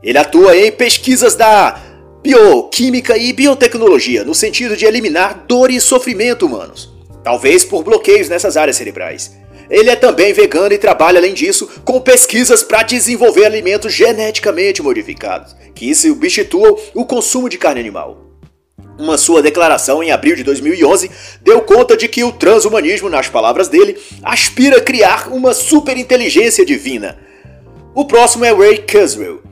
[0.00, 1.82] Ele atua em pesquisas da
[2.22, 8.56] bioquímica e biotecnologia no sentido de eliminar dor e sofrimento humanos, talvez por bloqueios nessas
[8.56, 9.36] áreas cerebrais.
[9.68, 15.56] Ele é também vegano e trabalha, além disso, com pesquisas para desenvolver alimentos geneticamente modificados,
[15.74, 18.23] que substituam o consumo de carne animal.
[18.98, 21.10] Uma sua declaração em abril de 2011
[21.42, 27.18] deu conta de que o transhumanismo, nas palavras dele, aspira a criar uma superinteligência divina.
[27.92, 29.42] O próximo é Ray Kurzweil.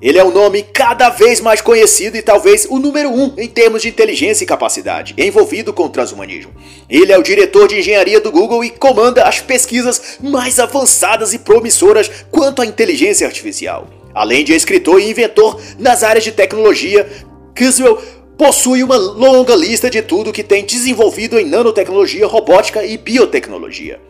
[0.00, 3.82] Ele é um nome cada vez mais conhecido e talvez o número um em termos
[3.82, 6.52] de inteligência e capacidade, envolvido com o transhumanismo.
[6.88, 11.38] Ele é o diretor de engenharia do Google e comanda as pesquisas mais avançadas e
[11.38, 13.88] promissoras quanto à inteligência artificial.
[14.12, 17.08] Além de escritor e inventor nas áreas de tecnologia,
[17.56, 17.98] Kurzweil
[18.36, 24.00] possui uma longa lista de tudo que tem desenvolvido em nanotecnologia, robótica e biotecnologia.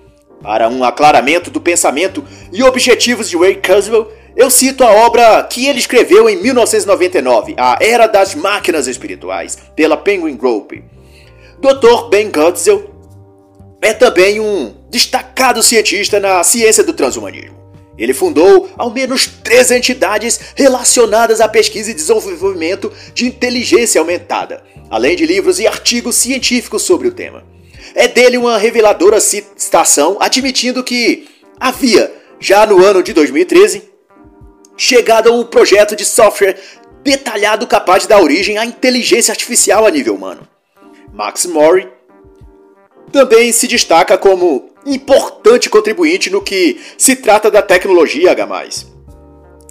[0.42, 5.66] Para um aclaramento do pensamento e objetivos de Ray Kurzweil, eu cito a obra que
[5.66, 10.72] ele escreveu em 1999, A Era das Máquinas Espirituais, pela Penguin Group.
[11.61, 12.08] Dr.
[12.11, 12.90] Ben Goetzel
[13.80, 17.62] é também um destacado cientista na ciência do transhumanismo.
[18.02, 25.14] Ele fundou ao menos três entidades relacionadas à pesquisa e desenvolvimento de inteligência aumentada, além
[25.14, 27.44] de livros e artigos científicos sobre o tema.
[27.94, 31.28] É dele uma reveladora citação admitindo que
[31.60, 33.84] havia, já no ano de 2013,
[34.76, 36.58] chegado a um projeto de software
[37.04, 40.40] detalhado capaz de dar origem à inteligência artificial a nível humano.
[41.12, 41.88] Max Mori
[43.12, 48.87] também se destaca como importante contribuinte no que se trata da tecnologia H+.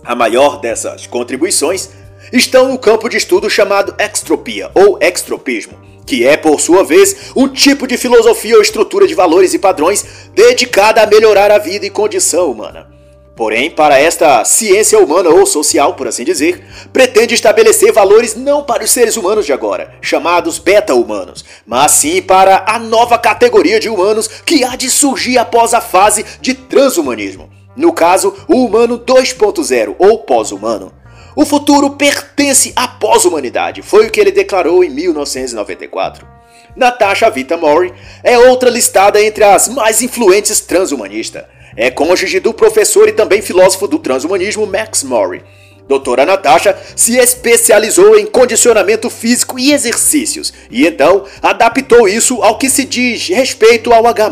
[0.04, 1.89] A maior dessas contribuições
[2.32, 7.47] estão no campo de estudo chamado extropia ou extropismo, que é, por sua vez, um
[7.47, 11.89] tipo de filosofia ou estrutura de valores e padrões dedicada a melhorar a vida e
[11.89, 13.00] condição humana.
[13.35, 18.83] Porém, para esta ciência humana ou social, por assim dizer, pretende estabelecer valores não para
[18.83, 24.27] os seres humanos de agora, chamados beta-humanos, mas sim para a nova categoria de humanos
[24.27, 27.49] que há de surgir após a fase de transhumanismo.
[27.75, 30.91] No caso, o humano 2.0 ou pós-humano.
[31.34, 36.27] O futuro pertence à pós-humanidade, foi o que ele declarou em 1994.
[36.75, 41.43] Natasha Vita Mori é outra listada entre as mais influentes transhumanistas.
[41.76, 45.43] É cônjuge do professor e também filósofo do transhumanismo Max Mori.
[45.88, 52.69] Doutora Natasha se especializou em condicionamento físico e exercícios, e então adaptou isso ao que
[52.69, 54.32] se diz respeito ao H+.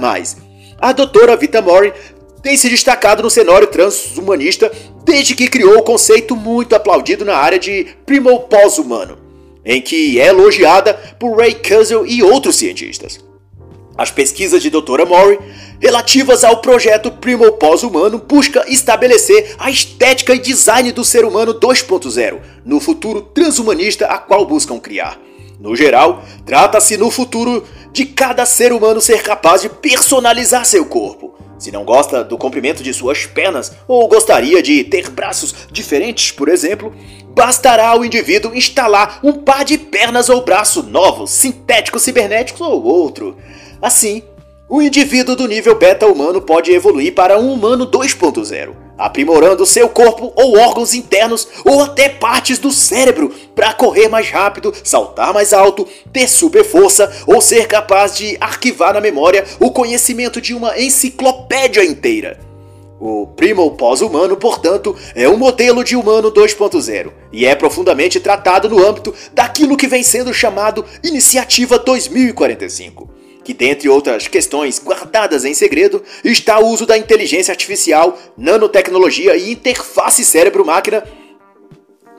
[0.79, 1.93] A doutora Vita Mori
[2.41, 4.71] tem se destacado no cenário transhumanista
[5.03, 9.17] desde que criou o conceito muito aplaudido na área de primo pós-humano,
[9.65, 13.19] em que é elogiada por Ray Kurzweil e outros cientistas.
[13.97, 15.05] As pesquisas de Dra.
[15.05, 15.37] Mori
[15.79, 22.39] relativas ao projeto Primo Pós-Humano busca estabelecer a estética e design do ser humano 2.0
[22.65, 25.19] no futuro transhumanista a qual buscam criar.
[25.59, 31.35] No geral, trata-se no futuro de cada ser humano ser capaz de personalizar seu corpo.
[31.57, 36.47] Se não gosta do comprimento de suas pernas ou gostaria de ter braços diferentes, por
[36.47, 36.95] exemplo,
[37.35, 43.35] bastará ao indivíduo instalar um par de pernas ou braço novos, sintéticos, cibernéticos ou outro.
[43.81, 44.23] Assim,
[44.69, 50.31] o indivíduo do nível beta humano pode evoluir para um humano 2.0, aprimorando seu corpo
[50.35, 55.87] ou órgãos internos ou até partes do cérebro para correr mais rápido, saltar mais alto,
[56.13, 61.83] ter super força ou ser capaz de arquivar na memória o conhecimento de uma enciclopédia
[61.83, 62.39] inteira.
[62.99, 68.85] O Primo pós-humano, portanto, é um modelo de humano 2.0 e é profundamente tratado no
[68.85, 73.18] âmbito daquilo que vem sendo chamado Iniciativa 2045
[73.49, 79.51] que, dentre outras questões guardadas em segredo, está o uso da inteligência artificial, nanotecnologia e
[79.51, 81.03] interface cérebro-máquina.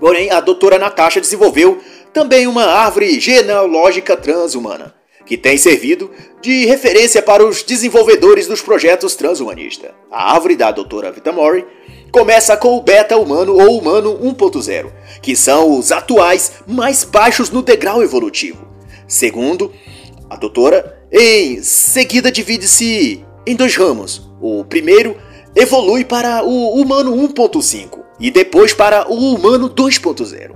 [0.01, 1.78] Porém, a doutora Natasha desenvolveu
[2.12, 4.93] também uma árvore genealógica transhumana,
[5.24, 6.11] que tem servido
[6.43, 9.93] de referência para os desenvolvedores dos projetos transhumanistas.
[10.11, 11.64] A árvore da doutora Vitamori
[12.11, 14.91] começa com o beta humano ou humano 1.0,
[15.22, 18.66] que são os atuais mais baixos no degrau evolutivo.
[19.07, 19.72] Segundo
[20.28, 24.31] a doutora, em seguida, divide-se em dois ramos.
[24.41, 25.17] O primeiro
[25.57, 30.53] evolui para o humano 1.5 e depois para o humano 2.0.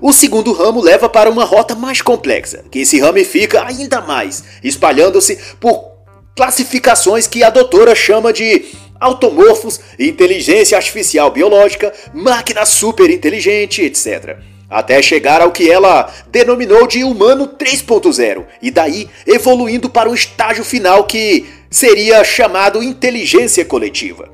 [0.00, 5.38] O segundo ramo leva para uma rota mais complexa, que se ramifica ainda mais, espalhando-se
[5.58, 5.96] por
[6.36, 8.66] classificações que a doutora chama de
[9.00, 17.04] automorfos, inteligência artificial biológica, máquina super inteligente, etc até chegar ao que ela denominou de
[17.04, 24.28] humano 3.0, e daí evoluindo para o estágio final que seria chamado inteligência coletiva.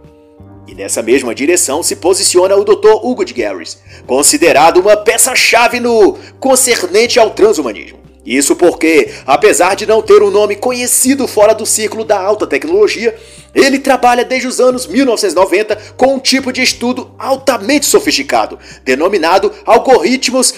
[0.66, 2.94] E nessa mesma direção se posiciona o Dr.
[3.02, 8.01] Hugo de Garris, considerado uma peça-chave no concernente ao transhumanismo.
[8.24, 13.16] Isso porque, apesar de não ter um nome conhecido fora do círculo da alta tecnologia,
[13.52, 20.54] ele trabalha desde os anos 1990 com um tipo de estudo altamente sofisticado, denominado algoritmos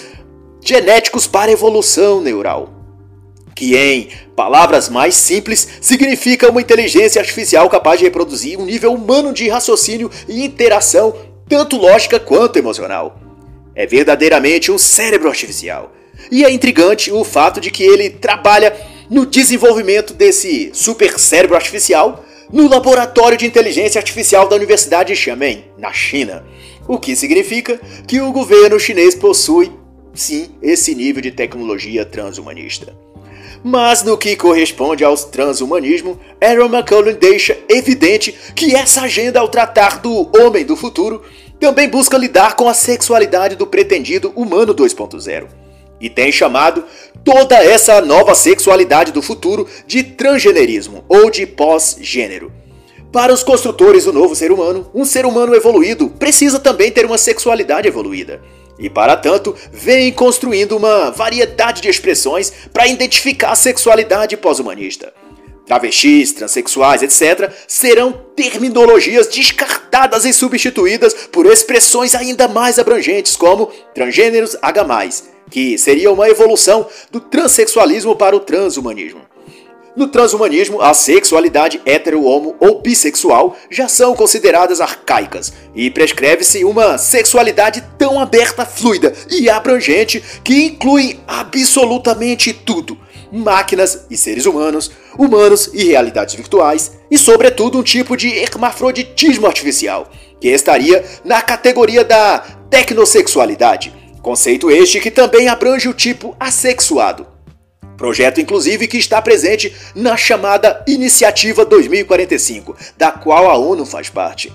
[0.63, 2.69] genéticos para evolução neural.
[3.55, 9.33] Que, em palavras mais simples, significa uma inteligência artificial capaz de reproduzir um nível humano
[9.33, 11.15] de raciocínio e interação,
[11.47, 13.17] tanto lógica quanto emocional.
[13.73, 15.91] É verdadeiramente um cérebro artificial.
[16.31, 18.75] E é intrigante o fato de que ele trabalha
[19.09, 25.65] no desenvolvimento desse super cérebro artificial no Laboratório de Inteligência Artificial da Universidade de Xiamen,
[25.77, 26.45] na China.
[26.87, 29.71] O que significa que o governo chinês possui,
[30.13, 32.95] sim, esse nível de tecnologia transhumanista.
[33.63, 39.99] Mas no que corresponde ao transhumanismo, Aaron McCullough deixa evidente que essa agenda ao tratar
[39.99, 41.23] do homem do futuro
[41.59, 45.64] também busca lidar com a sexualidade do pretendido humano 2.0
[46.05, 46.85] e tem chamado
[47.23, 52.53] toda essa nova sexualidade do futuro de transgenerismo ou de pós-gênero.
[53.11, 57.17] Para os construtores do novo ser humano, um ser humano evoluído precisa também ter uma
[57.17, 58.39] sexualidade evoluída.
[58.77, 65.11] E para tanto, vem construindo uma variedade de expressões para identificar a sexualidade pós-humanista.
[65.65, 74.55] Travestis, transexuais, etc., serão terminologias descartadas e substituídas por expressões ainda mais abrangentes como transgêneros
[74.61, 74.83] H,
[75.49, 79.21] que seria uma evolução do transexualismo para o transhumanismo.
[79.95, 87.81] No transhumanismo, a sexualidade hetero-homo ou bissexual já são consideradas arcaicas e prescreve-se uma sexualidade
[87.97, 92.97] tão aberta, fluida e abrangente que inclui absolutamente tudo:
[93.31, 100.11] máquinas e seres humanos, humanos e realidades virtuais, e sobretudo um tipo de hermafroditismo artificial,
[100.41, 102.39] que estaria na categoria da
[102.69, 103.93] tecnosexualidade
[104.25, 107.27] Conceito este que também abrange o tipo assexuado.
[107.95, 114.51] Projeto, inclusive, que está presente na chamada Iniciativa 2045, da qual a ONU faz parte.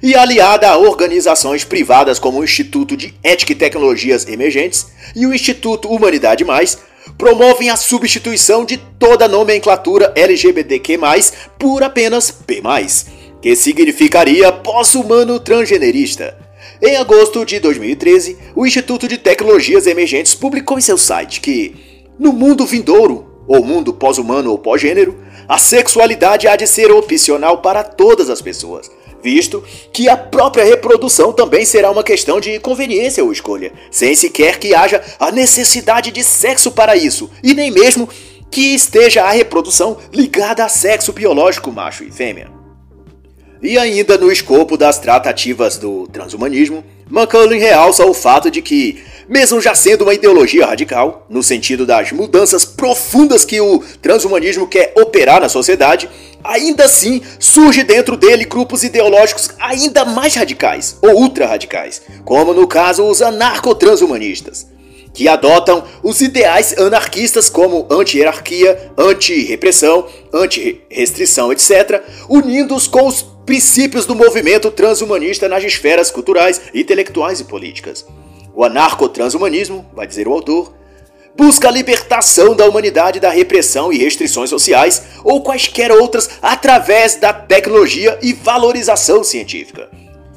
[0.00, 5.34] E aliada a organizações privadas como o Instituto de Ética e Tecnologias Emergentes e o
[5.34, 6.78] Instituto Humanidade Mais,
[7.18, 10.96] promovem a substituição de toda a nomenclatura LGBTQ+,
[11.58, 12.62] por apenas P+,
[13.42, 16.47] que significaria pós-humano transgenerista.
[16.80, 21.74] Em agosto de 2013, o Instituto de Tecnologias Emergentes publicou em seu site que,
[22.16, 25.18] no mundo vindouro, ou mundo pós-humano ou pós-gênero,
[25.48, 28.88] a sexualidade há de ser opcional para todas as pessoas,
[29.20, 34.58] visto que a própria reprodução também será uma questão de conveniência ou escolha, sem sequer
[34.58, 38.08] que haja a necessidade de sexo para isso, e nem mesmo
[38.50, 42.57] que esteja a reprodução ligada a sexo biológico macho e fêmea.
[43.60, 49.60] E ainda no escopo das tratativas do transhumanismo, McCullin realça o fato de que, mesmo
[49.60, 55.40] já sendo uma ideologia radical, no sentido das mudanças profundas que o transhumanismo quer operar
[55.40, 56.08] na sociedade,
[56.44, 63.04] ainda assim surge dentro dele grupos ideológicos ainda mais radicais ou ultra-radicais, como no caso
[63.04, 64.66] os anarco-transhumanistas
[65.12, 74.14] que adotam os ideais anarquistas como anti-hierarquia, anti-repressão, anti-restrição, etc., unindo-os com os princípios do
[74.14, 78.04] movimento transhumanista nas esferas culturais, intelectuais e políticas.
[78.54, 80.74] O anarco-transhumanismo, vai dizer o autor,
[81.34, 87.32] busca a libertação da humanidade da repressão e restrições sociais ou quaisquer outras através da
[87.32, 89.88] tecnologia e valorização científica.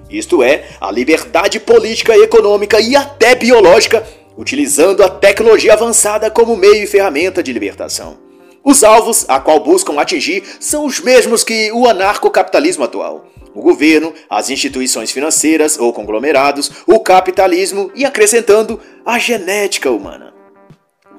[0.09, 4.07] Isto é, a liberdade política, econômica e até biológica
[4.37, 8.30] utilizando a tecnologia avançada como meio e ferramenta de libertação.
[8.63, 13.25] Os alvos a qual buscam atingir são os mesmos que o anarcocapitalismo atual.
[13.53, 20.33] O governo, as instituições financeiras ou conglomerados, o capitalismo e acrescentando a genética humana.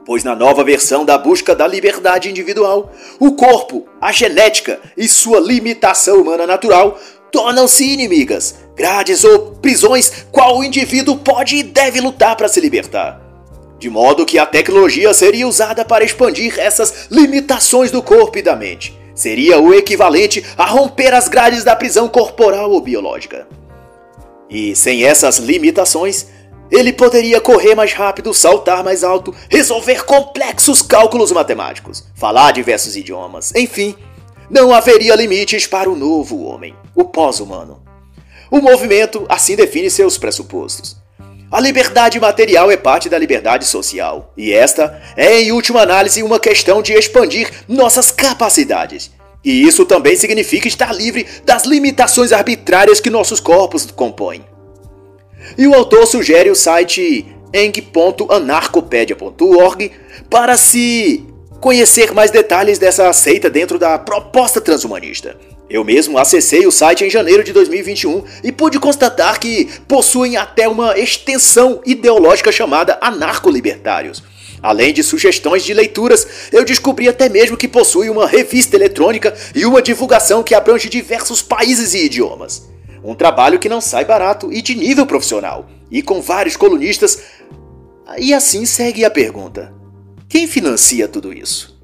[0.07, 2.91] Pois na nova versão da busca da liberdade individual,
[3.21, 6.99] o corpo, a genética e sua limitação humana natural
[7.31, 13.32] tornam-se inimigas, grades ou prisões qual o indivíduo pode e deve lutar para se libertar.
[13.83, 18.55] De modo que a tecnologia seria usada para expandir essas limitações do corpo e da
[18.55, 18.97] mente.
[19.13, 23.45] Seria o equivalente a romper as grades da prisão corporal ou biológica.
[24.49, 26.29] E sem essas limitações,
[26.71, 33.53] ele poderia correr mais rápido, saltar mais alto, resolver complexos cálculos matemáticos, falar diversos idiomas,
[33.53, 33.97] enfim,
[34.49, 37.83] não haveria limites para o novo homem, o pós-humano.
[38.49, 41.03] O movimento assim define seus pressupostos.
[41.53, 46.41] A liberdade material é parte da liberdade social, e esta é, em última análise, uma
[46.41, 49.11] questão de expandir nossas capacidades.
[49.45, 54.47] E isso também significa estar livre das limitações arbitrárias que nossos corpos compõem.
[55.59, 59.93] E o autor sugere o site eng.anarcopedia.org
[60.31, 61.23] para se
[61.61, 65.37] conhecer mais detalhes dessa seita dentro da proposta transhumanista.
[65.73, 70.69] Eu mesmo acessei o site em janeiro de 2021 e pude constatar que possuem até
[70.69, 74.23] uma extensão ideológica chamada anarco-libertários.
[74.63, 79.65] Além de sugestões de leituras, eu descobri até mesmo que possui uma revista eletrônica e
[79.65, 82.69] uma divulgação que abrange diversos países e idiomas.
[83.03, 87.19] Um trabalho que não sai barato e de nível profissional, e com vários colunistas.
[88.19, 89.73] E assim segue a pergunta:
[90.29, 91.83] quem financia tudo isso?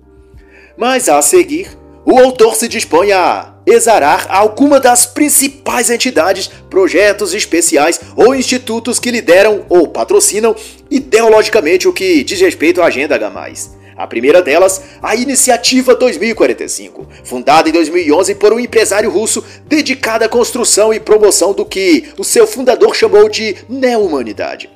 [0.77, 1.71] Mas a seguir,
[2.05, 9.11] o autor se dispõe a exarar alguma das principais entidades, projetos especiais ou institutos que
[9.11, 10.57] lideram ou patrocinam
[10.91, 13.79] ideologicamente o que diz respeito à Agenda H+.
[13.97, 20.29] A primeira delas, a Iniciativa 2045, fundada em 2011 por um empresário russo dedicado à
[20.29, 24.71] construção e promoção do que o seu fundador chamou de neo-humanidade.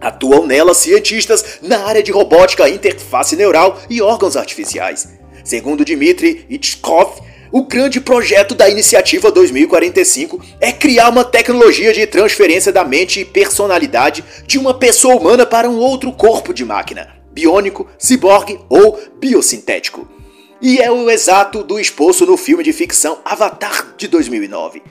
[0.00, 5.08] Atuam nela cientistas na área de robótica, interface neural e órgãos artificiais.
[5.44, 7.20] Segundo Dmitry Itchkov,
[7.52, 13.24] o grande projeto da Iniciativa 2045 é criar uma tecnologia de transferência da mente e
[13.24, 20.08] personalidade de uma pessoa humana para um outro corpo de máquina, biônico, ciborgue ou biosintético.
[20.62, 24.82] E é o exato do exposto no filme de ficção Avatar de 2009.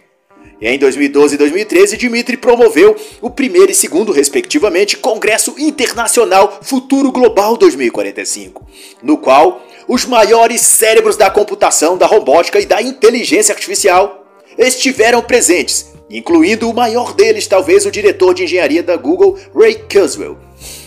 [0.62, 7.56] Em 2012 e 2013, Dimitri promoveu o primeiro e segundo, respectivamente, Congresso Internacional Futuro Global
[7.56, 8.68] 2045,
[9.02, 14.24] no qual os maiores cérebros da computação, da robótica e da inteligência artificial
[14.56, 20.38] estiveram presentes, incluindo o maior deles, talvez o diretor de engenharia da Google, Ray Kurzweil.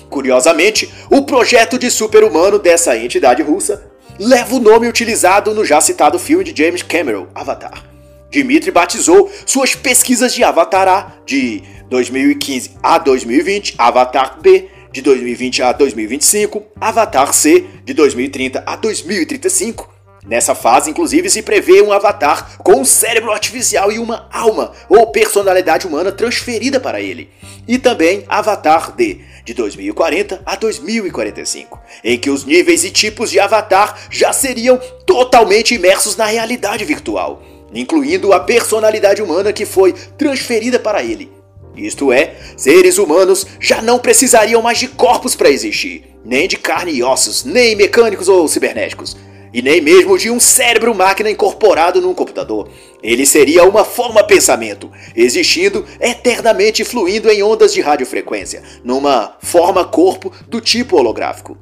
[0.09, 3.91] Curiosamente, o projeto de super-humano dessa entidade russa
[4.21, 7.85] leva o nome utilizado no já citado filme de James Cameron, Avatar.
[8.31, 15.63] Dimitri batizou suas pesquisas de Avatar A de 2015 a 2020, Avatar B de 2020
[15.63, 19.91] a 2025, Avatar C de 2030 a 2035.
[20.25, 25.09] Nessa fase, inclusive, se prevê um avatar com um cérebro artificial e uma alma ou
[25.09, 27.29] personalidade humana transferida para ele.
[27.67, 33.41] E também Avatar D, de 2040 a 2045, em que os níveis e tipos de
[33.41, 37.43] avatar já seriam totalmente imersos na realidade virtual
[37.75, 41.31] incluindo a personalidade humana que foi transferida para ele.
[41.77, 46.93] Isto é, seres humanos já não precisariam mais de corpos para existir, nem de carne
[46.93, 49.17] e ossos, nem mecânicos ou cibernéticos,
[49.53, 52.69] e nem mesmo de um cérebro-máquina incorporado num computador.
[53.03, 60.97] Ele seria uma forma-pensamento, existindo eternamente fluindo em ondas de radiofrequência, numa forma-corpo do tipo
[60.97, 61.57] holográfico.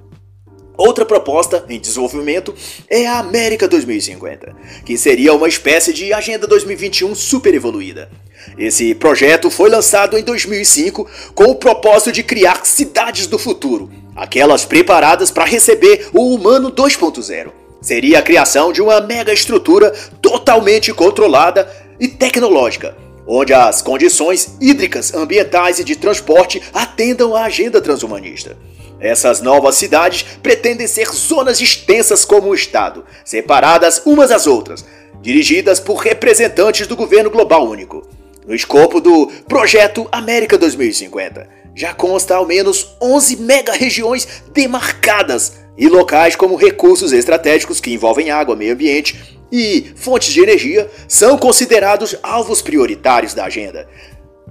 [0.80, 2.54] Outra proposta em desenvolvimento
[2.88, 8.10] é a América 2050, que seria uma espécie de Agenda 2021 super evoluída.
[8.56, 14.64] Esse projeto foi lançado em 2005 com o propósito de criar cidades do futuro, aquelas
[14.64, 17.50] preparadas para receber o humano 2.0.
[17.82, 19.90] Seria a criação de uma mega estrutura
[20.22, 21.70] totalmente controlada
[22.00, 28.56] e tecnológica, onde as condições hídricas, ambientais e de transporte atendam à agenda transhumanista.
[29.00, 34.84] Essas novas cidades pretendem ser zonas extensas como o Estado, separadas umas das outras,
[35.22, 38.06] dirigidas por representantes do governo global único.
[38.46, 46.36] No escopo do Projeto América 2050, já consta ao menos 11 mega-regiões demarcadas e locais
[46.36, 52.62] como recursos estratégicos que envolvem água, meio ambiente e fontes de energia são considerados alvos
[52.62, 53.88] prioritários da agenda,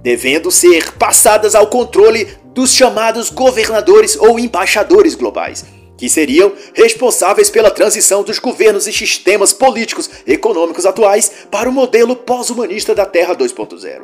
[0.02, 5.64] devendo ser passadas ao controle dos chamados governadores ou embaixadores globais,
[5.96, 12.16] que seriam responsáveis pela transição dos governos e sistemas políticos econômicos atuais para o modelo
[12.16, 14.02] pós-humanista da Terra 2.0.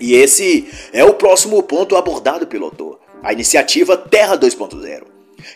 [0.00, 5.02] E esse é o próximo ponto abordado pelo autor, a iniciativa Terra 2.0,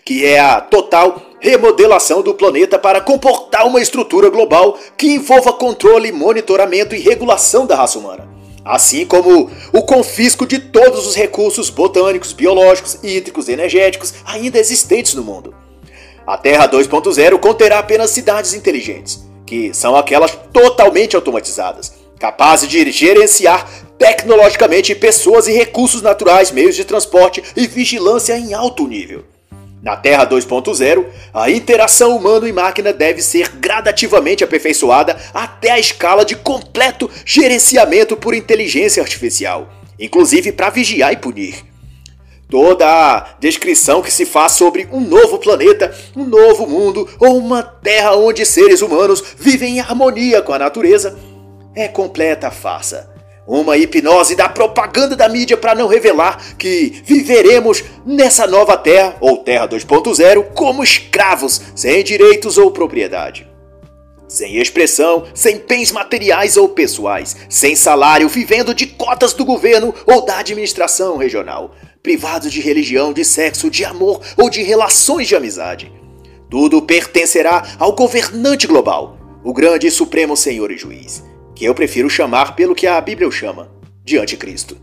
[0.05, 6.13] que é a total remodelação do planeta para comportar uma estrutura global que envolva controle,
[6.13, 8.34] monitoramento e regulação da raça humana
[8.65, 15.15] assim como o confisco de todos os recursos botânicos, biológicos, hídricos e energéticos ainda existentes
[15.15, 15.55] no mundo.
[16.27, 23.69] A Terra 2.0 conterá apenas cidades inteligentes, que são aquelas totalmente automatizadas, capazes de gerenciar
[23.99, 29.34] tecnologicamente pessoas e recursos naturais, meios de transporte e vigilância em alto nível.
[29.85, 31.05] Na Terra 2.0,
[31.35, 38.17] a interação humano e máquina deve ser gradativamente aperfeiçoada até a escala de completo gerenciamento
[38.17, 39.69] por inteligência artificial,
[40.01, 41.63] inclusive para vigiar e punir.
[42.49, 47.63] Toda a descrição que se faz sobre um novo planeta, um novo mundo ou uma
[47.63, 51.19] terra onde seres humanos vivem em harmonia com a natureza
[51.77, 53.14] é completa farsa
[53.47, 59.39] uma hipnose da propaganda da mídia para não revelar que viveremos nessa nova Terra, ou
[59.39, 63.49] Terra 2.0, como escravos, sem direitos ou propriedade.
[64.27, 70.25] Sem expressão, sem bens materiais ou pessoais, sem salário, vivendo de cotas do governo ou
[70.25, 71.73] da administração regional,
[72.03, 75.93] privados de religião, de sexo, de amor ou de relações de amizade.
[76.51, 81.23] Tudo pertencerá ao governante global, o grande e supremo Senhor e Juiz
[81.55, 83.71] que eu prefiro chamar pelo que a Bíblia o chama,
[84.05, 84.77] de anticristo.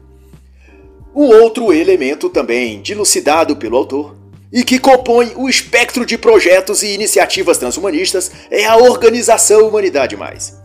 [1.13, 4.15] Um outro elemento também dilucidado pelo autor
[4.51, 10.59] e que compõe o espectro de projetos e iniciativas transhumanistas é a Organização Humanidade Mais.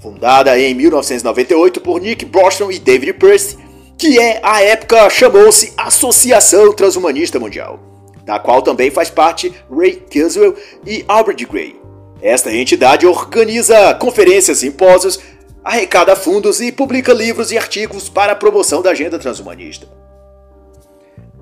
[0.00, 3.56] Fundada em 1998 por Nick Bostrom e David Pearce,
[3.96, 7.80] que é, à época, chamou-se Associação Transhumanista Mundial,
[8.24, 10.54] da qual também faz parte Ray Kurzweil
[10.86, 11.83] e Albert Gray.
[12.24, 15.20] Esta entidade organiza conferências, simpósios,
[15.62, 19.86] arrecada fundos e publica livros e artigos para a promoção da agenda transhumanista.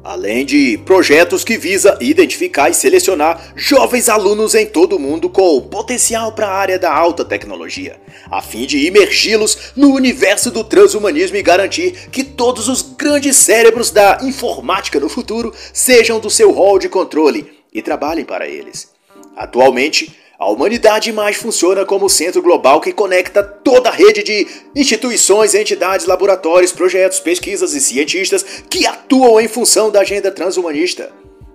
[0.02, 5.60] Além de projetos que visa identificar e selecionar jovens alunos em todo o mundo com
[5.60, 11.36] potencial para a área da alta tecnologia, a fim de imergi-los no universo do transhumanismo
[11.36, 16.80] e garantir que todos os grandes cérebros da informática no futuro sejam do seu rol
[16.80, 18.90] de controle e trabalhem para eles.
[19.36, 25.54] Atualmente, a humanidade mais funciona como centro global que conecta toda a rede de instituições,
[25.54, 31.12] entidades, laboratórios, projetos, pesquisas e cientistas que atuam em função da agenda transhumanista.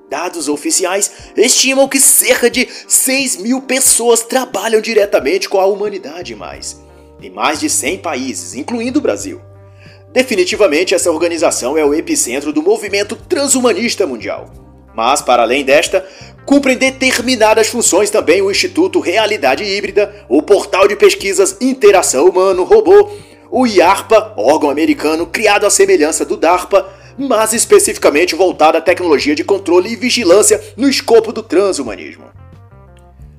[0.09, 6.81] Dados oficiais estimam que cerca de 6 mil pessoas trabalham diretamente com a humanidade mais,
[7.21, 9.41] em mais de 100 países, incluindo o Brasil.
[10.13, 14.66] Definitivamente, essa organização é o epicentro do movimento transhumanista mundial.
[14.97, 16.03] Mas, para além desta,
[16.43, 23.11] cumprem determinadas funções também o Instituto Realidade Híbrida, o Portal de Pesquisas Interação Humano-Robô,
[23.51, 29.43] o IARPA, órgão americano criado à semelhança do DARPA, mas especificamente voltado à tecnologia de
[29.43, 32.25] controle e vigilância no escopo do transhumanismo.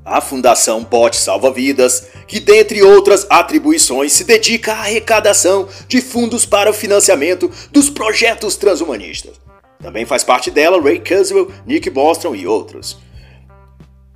[0.05, 6.47] A Fundação Bot Salva Vidas, que dentre outras atribuições se dedica à arrecadação de fundos
[6.47, 9.48] para o financiamento dos projetos transhumanistas.
[9.81, 12.99] Também faz parte dela Ray Kurzweil, Nick Bostrom e outros.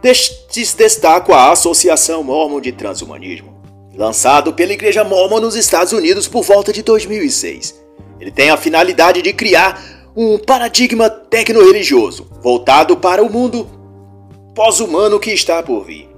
[0.02, 3.62] Destes destaco a Associação Mormon de Transhumanismo,
[3.94, 7.80] lançado pela Igreja Mormon nos Estados Unidos por volta de 2006.
[8.18, 9.80] Ele tem a finalidade de criar
[10.16, 13.68] um paradigma tecno-religioso voltado para o mundo
[14.54, 16.08] pós-humano que está por vir.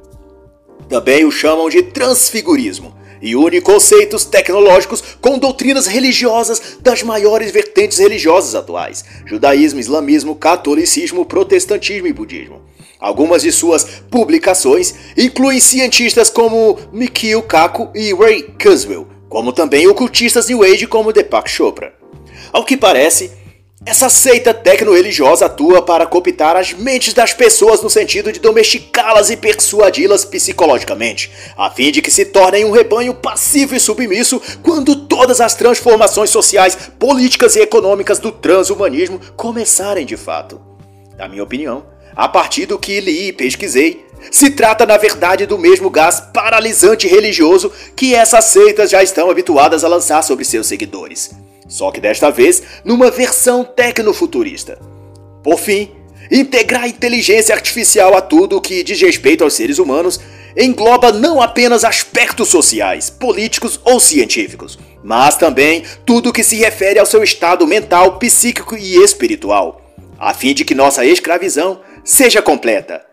[0.88, 7.98] Também o chamam de transfigurismo e une conceitos tecnológicos com doutrinas religiosas das maiores vertentes
[7.98, 12.60] religiosas atuais: judaísmo, islamismo, catolicismo, protestantismo e budismo.
[13.00, 20.48] Algumas de suas publicações incluem cientistas como Mikio Kaku e Ray Kurzweil, como também ocultistas
[20.48, 21.94] New Age como Deepak Chopra.
[22.52, 23.32] Ao que parece,
[23.86, 29.36] essa seita tecno-religiosa atua para cooptar as mentes das pessoas no sentido de domesticá-las e
[29.36, 35.38] persuadi-las psicologicamente, a fim de que se tornem um rebanho passivo e submisso quando todas
[35.38, 40.60] as transformações sociais, políticas e econômicas do transhumanismo começarem de fato.
[41.18, 41.84] Na minha opinião,
[42.16, 47.06] a partir do que li e pesquisei, se trata na verdade do mesmo gás paralisante
[47.06, 51.43] religioso que essas seitas já estão habituadas a lançar sobre seus seguidores
[51.74, 54.78] só que desta vez numa versão tecnofuturista.
[55.42, 55.90] Por fim,
[56.30, 60.20] integrar inteligência artificial a tudo que diz respeito aos seres humanos
[60.56, 67.06] engloba não apenas aspectos sociais, políticos ou científicos, mas também tudo que se refere ao
[67.06, 69.82] seu estado mental, psíquico e espiritual,
[70.16, 73.04] a fim de que nossa escravidão seja completa,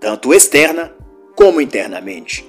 [0.00, 0.92] tanto externa
[1.36, 2.44] como internamente.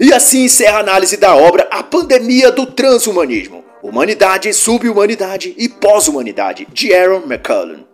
[0.00, 6.66] E assim encerra a análise da obra A Pandemia do Transhumanismo, Humanidade, Subhumanidade e Pós-Humanidade,
[6.72, 7.86] de Aaron McCullen.